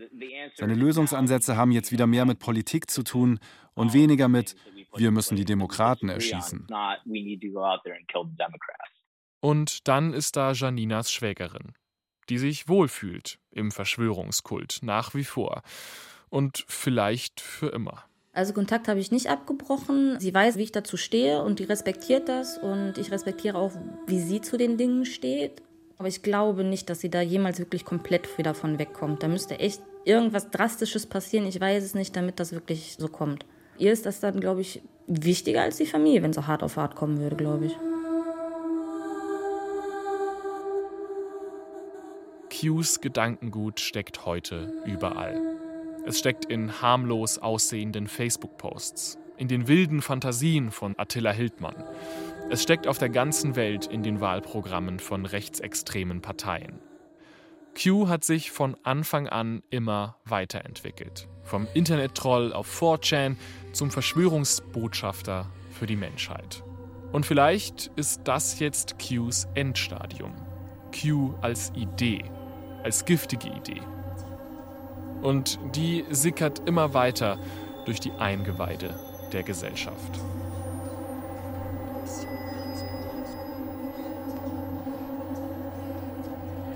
[0.55, 3.39] Seine Lösungsansätze haben jetzt wieder mehr mit Politik zu tun
[3.75, 4.57] und weniger mit,
[4.95, 6.67] wir müssen die Demokraten erschießen.
[9.41, 11.75] Und dann ist da Janinas Schwägerin,
[12.29, 15.63] die sich wohlfühlt im Verschwörungskult, nach wie vor.
[16.29, 18.05] Und vielleicht für immer.
[18.33, 20.21] Also Kontakt habe ich nicht abgebrochen.
[20.21, 23.73] Sie weiß, wie ich dazu stehe und die respektiert das und ich respektiere auch,
[24.07, 25.63] wie sie zu den Dingen steht.
[25.97, 29.23] Aber ich glaube nicht, dass sie da jemals wirklich komplett wieder davon wegkommt.
[29.23, 31.47] Da müsste echt irgendwas Drastisches passieren.
[31.47, 33.47] Ich weiß es nicht, damit das wirklich so kommt.
[33.79, 36.77] Ihr ist das dann, glaube ich, wichtiger als die Familie, wenn es so hart auf
[36.77, 37.77] hart kommen würde, glaube ich.
[42.51, 45.57] Qs Gedankengut steckt heute überall.
[46.07, 51.75] Es steckt in harmlos aussehenden Facebook-Posts, in den wilden Fantasien von Attila Hildmann.
[52.49, 56.79] Es steckt auf der ganzen Welt in den Wahlprogrammen von rechtsextremen Parteien.
[57.75, 61.27] Q hat sich von Anfang an immer weiterentwickelt.
[61.43, 63.35] Vom Internet-Troll auf 4chan
[63.73, 66.63] zum Verschwörungsbotschafter für die Menschheit.
[67.11, 70.37] Und vielleicht ist das jetzt Qs Endstadium.
[70.93, 72.25] Q als Idee,
[72.85, 73.83] als giftige Idee.
[75.27, 77.37] Und die sickert immer weiter
[77.85, 78.97] durch die Eingeweide
[79.33, 80.21] der Gesellschaft.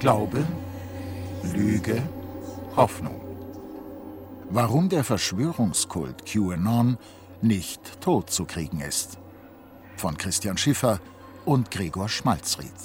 [0.01, 0.45] Glaube,
[1.55, 2.03] Lüge,
[2.75, 3.21] Hoffnung.
[4.49, 6.99] Warum der Verschwörungskult QAnon
[7.43, 9.19] nicht tot zu kriegen ist.
[9.97, 10.99] Von Christian Schiffer
[11.45, 12.81] und Gregor Schmalzried.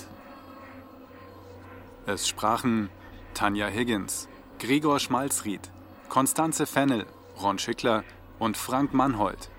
[2.06, 2.92] Es sprachen
[3.34, 4.28] Tanja Higgins,
[4.58, 5.70] Gregor Schmalzried,
[6.08, 7.06] Konstanze Fennel,
[7.42, 8.06] Ron Schickler
[8.40, 9.50] und Frank Mannhold.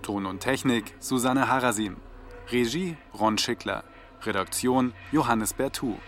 [0.00, 1.96] Ton und Technik Susanne Harasim.
[2.50, 3.84] Regie Ron Schickler.
[4.22, 5.98] Redaktion Johannes Bertou.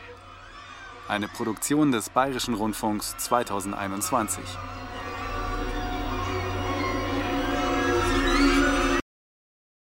[1.09, 4.43] Eine Produktion des Bayerischen Rundfunks 2021.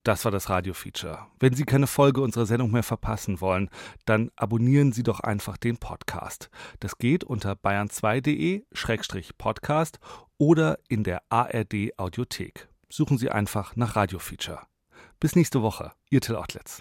[0.04, 1.28] Das war das Radio-Feature.
[1.40, 3.70] Wenn Sie keine Folge unserer Sendung mehr verpassen wollen,
[4.06, 6.50] dann abonnieren Sie doch einfach den Podcast.
[6.80, 10.00] Das geht unter bayern2.de-podcast
[10.40, 12.68] oder in der ARD-Audiothek.
[12.90, 14.62] Suchen Sie einfach nach Radio-Feature.
[15.20, 16.80] Bis nächste Woche, Ihr Till Ottlitz.